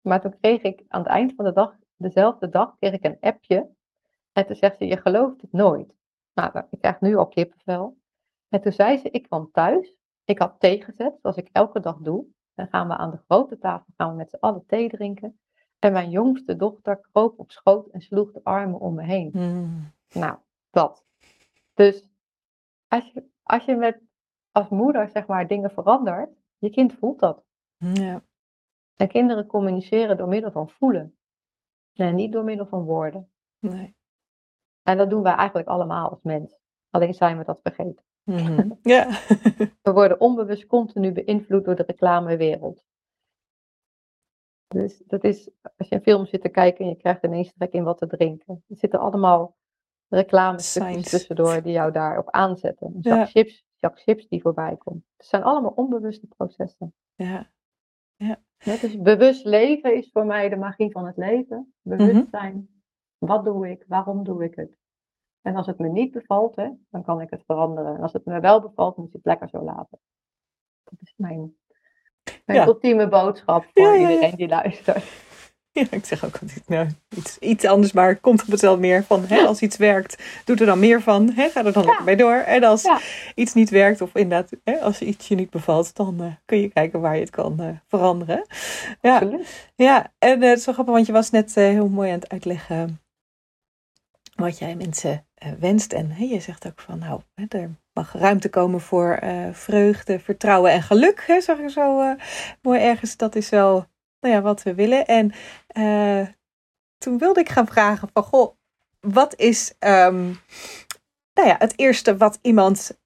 [0.00, 3.20] Maar toen kreeg ik aan het eind van de dag, dezelfde dag, kreeg ik een
[3.20, 3.68] appje.
[4.32, 5.94] En toen zegt ze, je gelooft het nooit.
[6.34, 7.96] Nou, ik krijg nu al kippenvel.
[8.52, 9.96] En toen zei ze, ik kwam thuis.
[10.24, 12.26] Ik had thee gezet, zoals ik elke dag doe.
[12.54, 15.40] Dan gaan we aan de grote tafel gaan we met z'n allen thee drinken.
[15.78, 19.30] En mijn jongste dochter kroop op schoot en sloeg de armen om me heen.
[19.32, 19.92] Hmm.
[20.12, 20.38] Nou,
[20.70, 21.04] dat.
[21.74, 22.04] Dus
[22.88, 24.00] als je, als je met,
[24.50, 27.44] als moeder zeg maar dingen verandert, je kind voelt dat.
[27.76, 28.22] Ja.
[28.96, 31.16] En kinderen communiceren door middel van voelen.
[31.92, 33.30] En niet door middel van woorden.
[33.58, 33.96] Nee.
[34.82, 36.58] En dat doen wij eigenlijk allemaal als mens.
[36.90, 38.04] Alleen zijn we dat vergeten.
[38.24, 39.08] Mm Ja.
[39.82, 42.84] we worden onbewust continu beïnvloed door de reclamewereld.
[44.68, 47.72] Dus dat is, als je een film zit te kijken en je krijgt ineens trek
[47.72, 48.64] in wat te drinken.
[48.68, 49.56] Er zitten allemaal
[50.08, 52.86] reclamestukjes tussendoor die jou daarop aanzetten.
[52.94, 55.04] Een zak, chips, zak chips die voorbij komt.
[55.16, 56.94] Het zijn allemaal onbewuste processen.
[57.14, 57.50] Ja.
[58.16, 58.40] Ja.
[58.58, 61.74] dus bewust leven is voor mij de magie van het leven.
[61.82, 62.68] Bewust zijn.
[63.18, 63.84] Wat doe ik?
[63.88, 64.76] Waarom doe ik het?
[65.42, 67.94] En als het me niet bevalt, hè, dan kan ik het veranderen.
[67.96, 69.98] En als het me wel bevalt, moet ik het lekker zo laten.
[70.84, 71.54] Dat is mijn,
[72.44, 72.66] mijn Ja.
[72.66, 74.08] ultieme boodschap voor Ja, ja, ja.
[74.14, 75.04] iedereen die luistert.
[75.74, 79.24] Ja, ik zeg ook altijd, nou, iets, iets anders, maar komt op hetzelfde meer van,
[79.24, 82.16] hè, als iets werkt, doe er dan meer van, hè, ga er dan lekker bij
[82.16, 82.34] door.
[82.34, 82.88] En als
[83.34, 86.68] iets niet werkt, of inderdaad, hè, als iets je niet bevalt, dan eh, kun je
[86.68, 88.46] kijken waar je het kan eh, veranderen.
[89.00, 89.70] Ja, Absoluut.
[89.74, 92.28] ja, en eh, het is wel grappig, want je was net heel mooi aan het
[92.28, 93.00] uitleggen
[94.34, 95.26] wat jij mensen
[95.58, 95.92] wenst.
[95.92, 100.20] En hè, je zegt ook van, nou, hè, er mag ruimte komen voor eh, vreugde,
[100.20, 101.24] vertrouwen en geluk.
[101.26, 102.12] Hè, zag ik zo eh,
[102.62, 103.16] mooi ergens.
[103.16, 103.86] Dat is wel
[104.20, 105.06] nou ja, wat we willen.
[105.06, 105.32] En
[105.66, 106.26] eh,
[106.98, 108.54] toen wilde ik gaan vragen van, goh,
[109.00, 110.24] wat is ehm,
[111.34, 113.00] nou ja, het eerste wat iemand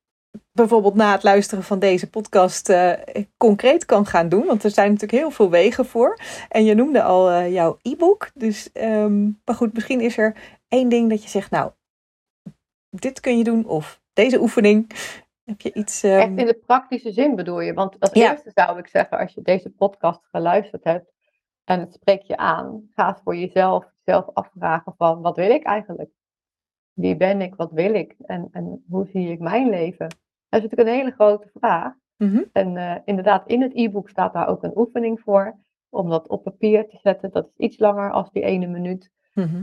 [0.52, 2.92] bijvoorbeeld na het luisteren van deze podcast eh,
[3.36, 4.46] concreet kan gaan doen?
[4.46, 6.18] Want er zijn natuurlijk heel veel wegen voor.
[6.48, 8.30] En je noemde al eh, jouw e-book.
[8.34, 10.36] Dus, ehm, maar goed, misschien is er
[10.68, 11.70] één ding dat je zegt, nou,
[12.90, 13.66] dit kun je doen.
[13.66, 14.90] Of deze oefening.
[15.44, 16.02] Heb je iets...
[16.02, 17.74] ehm, Echt in de praktische zin bedoel je.
[17.74, 18.30] Want als Ja.
[18.30, 21.12] eerste zou ik zeggen, als je deze podcast geluisterd hebt
[21.64, 26.10] en het spreekt je aan, ga voor jezelf zelf afvragen van wat wil ik eigenlijk?
[26.92, 27.54] Wie ben ik?
[27.54, 28.14] Wat wil ik?
[28.24, 30.08] En, en hoe zie ik mijn leven?
[30.48, 31.92] Dat is natuurlijk een hele grote vraag.
[32.16, 35.56] mhm, En eh, inderdaad, in het e-book staat daar ook een oefening voor.
[35.88, 37.30] Om dat op papier te zetten.
[37.30, 39.10] Dat is iets langer als die ene minuut.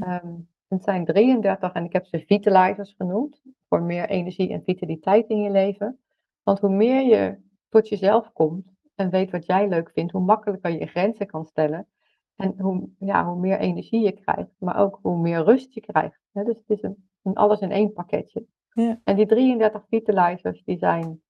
[0.02, 0.34] Ehm,
[0.74, 3.42] het zijn 33 en ik heb ze vitalizers genoemd.
[3.68, 6.00] Voor meer energie en vitaliteit in je leven.
[6.44, 7.38] Want hoe meer je
[7.70, 11.46] tot jezelf komt en weet wat jij leuk vindt, hoe makkelijker je je grenzen kan
[11.46, 11.88] stellen.
[12.36, 16.20] En hoe, ja, hoe meer energie je krijgt, maar ook hoe meer rust je krijgt.
[16.32, 18.46] dus het is een, een alles in één pakketje.
[18.74, 19.00] Ja.
[19.04, 21.22] En die 33 vitalizers, die zijn,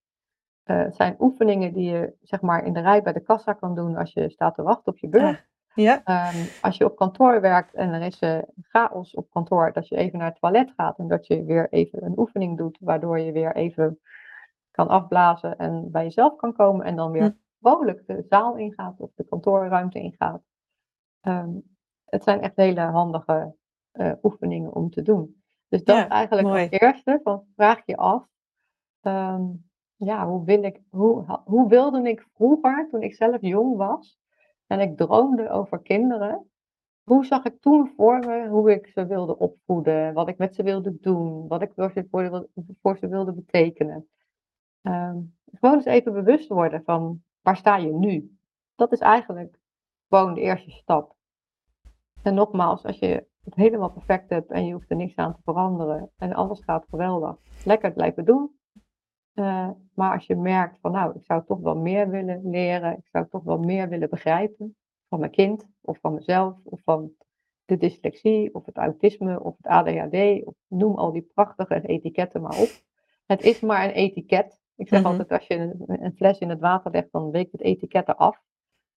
[0.63, 3.95] eh, zijn oefeningen die je zeg maar in de rij bij de kassa kan doen
[3.95, 5.47] als je staat te wachten op je beurt.
[5.73, 9.87] Ja, Ehm, als je op kantoor werkt en er is eh, chaos op kantoor, dat
[9.87, 13.19] je even naar het toilet gaat en dat je weer even een oefening doet, waardoor
[13.19, 13.99] je weer even
[14.71, 17.31] kan afblazen en bij jezelf kan komen en dan weer Hm.
[17.61, 20.41] vrolijk de zaal ingaat of de kantoorruimte ingaat.
[21.21, 21.49] Ehm,
[22.05, 23.55] het zijn echt hele handige
[23.91, 25.43] eh, oefeningen om te doen.
[25.67, 26.61] Dus dat Ja, is eigenlijk mooi.
[26.69, 28.25] als eerste, van vraag je af,
[29.01, 29.43] ehm,
[29.95, 34.19] ja, hoe, wil ik, hoe, hoe wilde ik vroeger, toen ik zelf jong was,
[34.73, 36.49] en ik droomde over kinderen.
[37.03, 40.63] Hoe zag ik toen voor me hoe ik ze wilde opvoeden, wat ik met ze
[40.63, 41.71] wilde doen, wat ik
[42.81, 44.07] voor ze, wilde betekenen.
[44.81, 45.17] Ehm,
[45.51, 48.37] gewoon eens even bewust worden van waar sta je nu?
[48.75, 49.59] Dat is eigenlijk
[50.09, 51.15] gewoon de eerste stap.
[52.21, 55.41] En nogmaals, als je het helemaal perfect hebt en je hoeft er niks aan te
[55.43, 58.57] veranderen en alles gaat geweldig, lekker blijven doen.
[59.33, 63.07] Eh, maar als je merkt van nou, ik zou toch wel meer willen leren, ik
[63.11, 64.75] zou toch wel meer willen begrijpen
[65.09, 67.11] van mijn kind of van mezelf of van
[67.65, 72.57] de dyslexie of het autisme of het ADHD of noem al die prachtige etiketten maar
[72.59, 72.69] op.
[73.25, 74.61] Het is maar een etiket.
[74.75, 75.09] Ik zeg Mhm.
[75.09, 78.41] altijd als je een, een fles in het water legt, dan weekt het etiket eraf.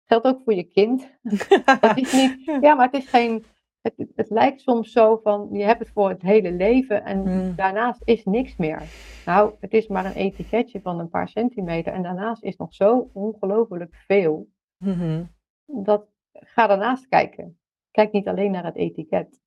[0.05, 1.11] Geldt ook voor je kind.
[1.81, 3.45] Het is niet, ja, maar het is geen.
[3.85, 7.55] Het, het lijkt soms zo van je hebt het voor het hele leven en Mm.
[7.57, 8.83] daarnaast is niks meer.
[9.27, 13.11] Nou, het is maar een etiketje van een paar centimeter en daarnaast is nog zo
[13.13, 14.49] ongelooflijk veel.
[14.79, 15.25] Mhm.
[15.67, 17.59] Dat ga daarnaast kijken.
[17.91, 19.41] Kijk niet alleen naar het etiket.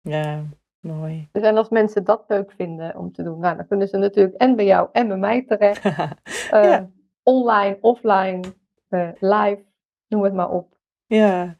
[0.00, 0.42] ja,
[0.80, 1.28] mooi.
[1.32, 4.36] Dus en als mensen dat leuk vinden om te doen, nou, dan kunnen ze natuurlijk
[4.36, 5.84] en bij jou en bij mij terecht.
[6.50, 6.80] Eh.
[7.22, 8.40] Online, offline,
[8.88, 9.62] eh, live,
[10.08, 10.76] noem het maar op.
[11.06, 11.56] Ja.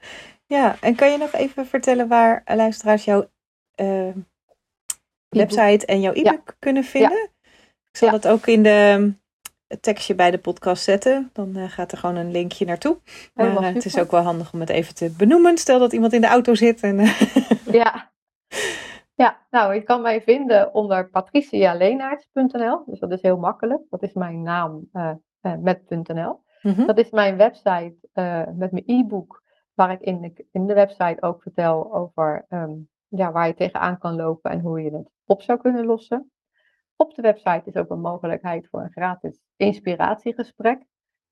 [0.57, 3.31] Ja, en kan je nog even vertellen waar luisteraars jouw
[3.75, 4.15] eh,
[5.29, 7.31] website en jouw e-book kunnen vinden?
[7.91, 9.13] Ik zal het ook in de
[9.67, 11.31] het tekstje bij de podcast zetten.
[11.33, 12.99] Dan eh, gaat er gewoon een linkje naartoe.
[13.35, 15.59] Maar Helemaal eh, het is ook wel handig om het even te benoemen.
[15.59, 16.81] Stel dat iemand in de auto zit.
[16.83, 17.21] En, eh,
[17.81, 18.13] Ja.
[19.17, 22.83] Ja, nou, je kan mij vinden onder patricialeenaerts.nl.
[22.87, 23.83] Dus dat is heel makkelijk.
[23.91, 26.41] Dat is mijn naam eh, eh, met .nl.
[26.63, 26.87] mhm.
[26.87, 29.43] Dat is mijn website eh, met mijn e-book,
[29.75, 32.73] waar ik in de, in de website ook vertel over ehm,
[33.09, 36.31] ja, waar je tegenaan kan lopen en hoe je het op zou kunnen lossen.
[36.97, 40.85] Op de website is ook een mogelijkheid voor een gratis inspiratiegesprek.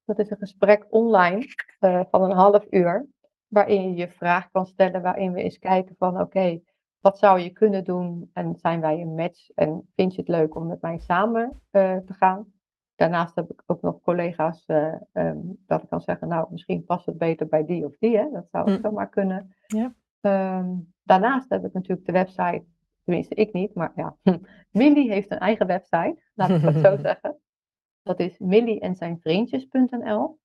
[0.05, 1.47] Dat is een gesprek online
[1.79, 3.07] eh, van een half uur,
[3.47, 6.61] waarin je je vraag kan stellen, waarin we eens kijken van oké,
[7.01, 10.55] wat zou je kunnen doen en zijn wij een match en vind je het leuk
[10.55, 12.53] om met mij samen eh, te gaan?
[12.95, 17.07] Daarnaast heb ik ook nog collega's eh, ehm, dat ik kan zeggen, nou misschien past
[17.07, 18.31] het beter bij die of die, hè?
[18.31, 18.83] dat zou ook Hm.
[18.83, 19.55] zomaar kunnen.
[19.67, 19.95] Ja.
[20.21, 22.65] Ehm, daarnaast heb ik natuurlijk de website,
[23.05, 24.17] tenminste ik niet, maar ja,
[24.71, 27.37] Millie heeft een eigen website, laat ik het zo zeggen.
[28.03, 30.39] Dat is Millie en zijn vriendjes.nl.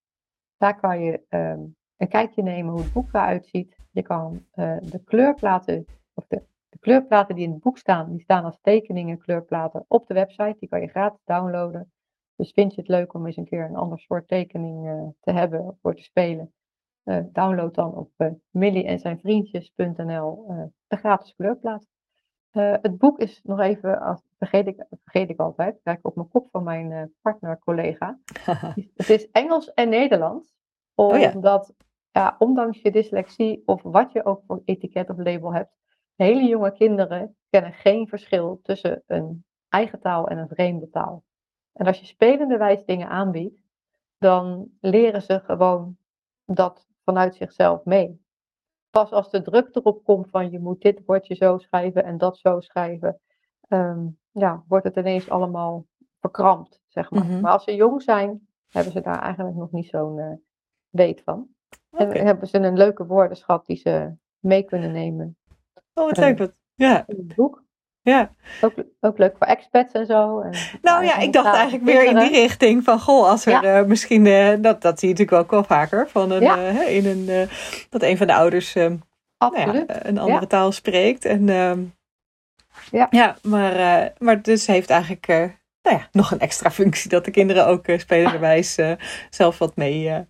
[0.58, 1.60] Daar kan je ehm,
[1.98, 3.78] een kijkje nemen hoe het boek eruit ziet.
[3.91, 8.22] Je kan uh, de kleurplaten, of de, de, kleurplaten die in het boek staan, die
[8.22, 10.56] staan als tekeningen kleurplaten op de website.
[10.60, 11.91] Die kan je gratis downloaden.
[12.38, 15.32] Dus vind je het leuk om eens een keer een ander soort tekening uh, te
[15.32, 16.54] hebben of voor te spelen?
[17.04, 20.46] Uh, download dan op uh, Millie en zijn vriendjes.nl
[20.88, 21.88] de gratis kleurplaat.
[22.82, 26.48] het boek is nog even, als, vergeet, ik, vergeet ik altijd, kijk op mijn kop
[26.52, 28.20] van mijn partner, collega.
[28.96, 30.56] het is Engels en Nederlands.
[30.96, 31.76] Omdat, oh
[32.12, 32.22] ja.
[32.22, 35.78] ja, ondanks je dyslexie of wat je ook voor etiket of label hebt,
[36.16, 41.24] hele jonge kinderen kennen geen verschil tussen een eigen taal en een vreemde taal.
[41.78, 43.61] En als je spelenderwijs dingen aanbiedt,
[44.17, 45.97] dan leren ze gewoon
[46.45, 48.21] dat vanuit zichzelf mee.
[48.89, 52.38] Pas als de druk erop komt van je moet dit woordje zo schrijven en dat
[52.38, 53.19] zo schrijven,
[53.67, 55.86] um, ja, wordt het ineens allemaal
[56.19, 57.25] verkrampt, zeg maar.
[57.25, 60.34] Maar als ze jong zijn, hebben ze daar eigenlijk nog niet zo'n uh,
[60.89, 61.47] weet van.
[61.91, 65.38] En hebben ze een leuke woordenschat die ze mee kunnen nemen.
[65.93, 66.39] Oh, wat leuk.
[66.39, 67.07] Uh, ja.
[67.07, 67.63] In het boek.
[68.08, 68.30] Ja.
[68.62, 70.39] Ook, ook leuk voor expats en zo.
[70.39, 73.80] En nou ja, ik dacht eigenlijk weer in die richting van, goh, als er ja.
[73.80, 76.58] uh, misschien, uh, dat, dat zie je natuurlijk ook wel vaker, van een, ja.
[76.58, 77.49] uh, in een,
[77.89, 79.01] dat een van de ouders nou
[79.38, 81.26] ja, een andere taal spreekt.
[81.26, 81.84] En, ehm,
[82.91, 83.08] ja.
[83.10, 85.28] ja, maar, maar dus heeft eigenlijk
[85.82, 88.80] nou ja, nog een extra functie dat de kinderen ook spelenderwijs
[89.30, 90.26] zelf wat mee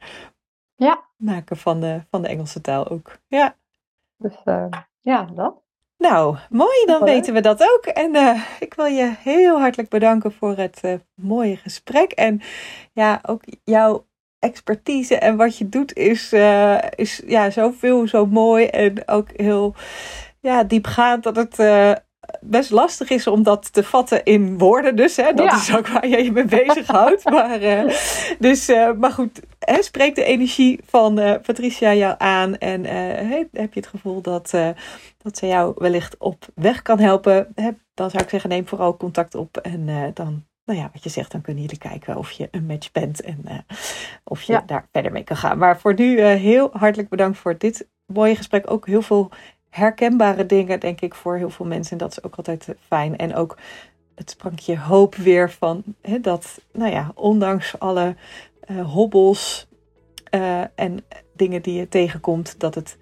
[0.75, 1.03] ja.
[1.17, 3.17] maken van de, van de Engelse taal ook.
[3.27, 3.55] Ja.
[4.17, 4.35] Dus
[5.01, 5.66] ja, dat.
[5.97, 7.85] Nou, mooi, dan weten we dat ook.
[7.85, 12.11] En uh, ik wil je heel hartelijk bedanken voor het uh, mooie gesprek.
[12.11, 12.41] En
[12.93, 14.05] ja, ook jouw
[14.39, 19.75] expertise en wat je doet is, uh, is ja, zoveel, zo mooi en ook heel
[20.39, 21.59] ja, diepgaand dat het
[22.41, 24.95] best lastig is om dat te vatten in woorden.
[24.95, 27.29] Dus hè, dat is ook waar je je mee bezighoudt.
[27.29, 27.93] maar, uh,
[28.39, 32.57] dus, uh, maar goed, hè, spreekt de energie van uh, Patricia jou aan?
[32.57, 32.85] En
[33.51, 34.49] heb je het gevoel dat,
[35.17, 37.47] dat ze jou wellicht op weg kan helpen?
[37.55, 39.57] Hè, dan zou ik zeggen, neem vooral contact op.
[39.57, 42.91] En dan, nou ja, wat je zegt, dan kunnen jullie kijken of je een match
[42.91, 43.21] bent.
[43.21, 43.65] En
[44.23, 44.63] of je ja.
[44.65, 45.57] daar verder mee kan gaan.
[45.57, 48.71] Maar voor nu heel hartelijk bedankt voor dit mooie gesprek.
[48.71, 49.31] Ook heel veel
[49.69, 51.91] herkenbare dingen, denk ik, voor heel veel mensen.
[51.91, 53.17] En dat is ook altijd fijn.
[53.17, 53.57] En ook
[54.15, 58.15] het sprankje hoop weer van hè, dat, nou ja, ondanks alle
[58.71, 59.67] uh, hobbels
[60.31, 62.97] uh, en dingen die je tegenkomt, dat het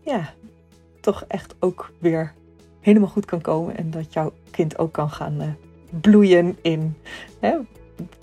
[0.00, 0.34] ja,
[1.00, 2.32] toch echt ook weer
[2.80, 3.76] helemaal goed kan komen.
[3.76, 5.56] En dat jouw kind ook kan gaan
[6.00, 6.96] bloeien in
[7.40, 7.56] hè,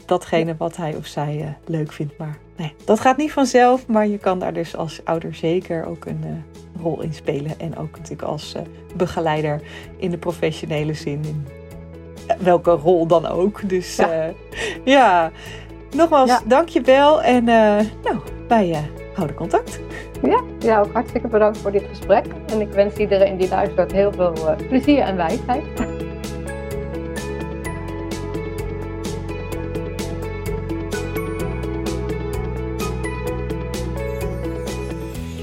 [0.08, 2.18] datgene wat hij of zij leuk vindt.
[2.18, 6.06] Maar nee, dat gaat niet vanzelf, maar je kan daar dus als ouder zeker ook
[6.06, 6.44] een
[6.82, 7.60] rol in spelen.
[7.60, 8.62] En ook natuurlijk als uh,
[8.96, 9.62] begeleider
[9.98, 11.22] in de professionele zin.
[11.24, 11.48] In
[12.40, 13.70] welke rol dan ook.
[13.70, 14.32] Dus ja,
[14.84, 15.32] ja.
[15.96, 16.42] nogmaals, ja.
[16.46, 17.22] dankjewel.
[17.22, 19.80] En nou, wij houden contact.
[20.24, 22.26] Ja, ja, ook hartstikke bedankt voor dit gesprek.
[22.52, 24.34] En ik wens iedereen die luistert heel veel
[24.70, 25.64] plezier en wijsheid.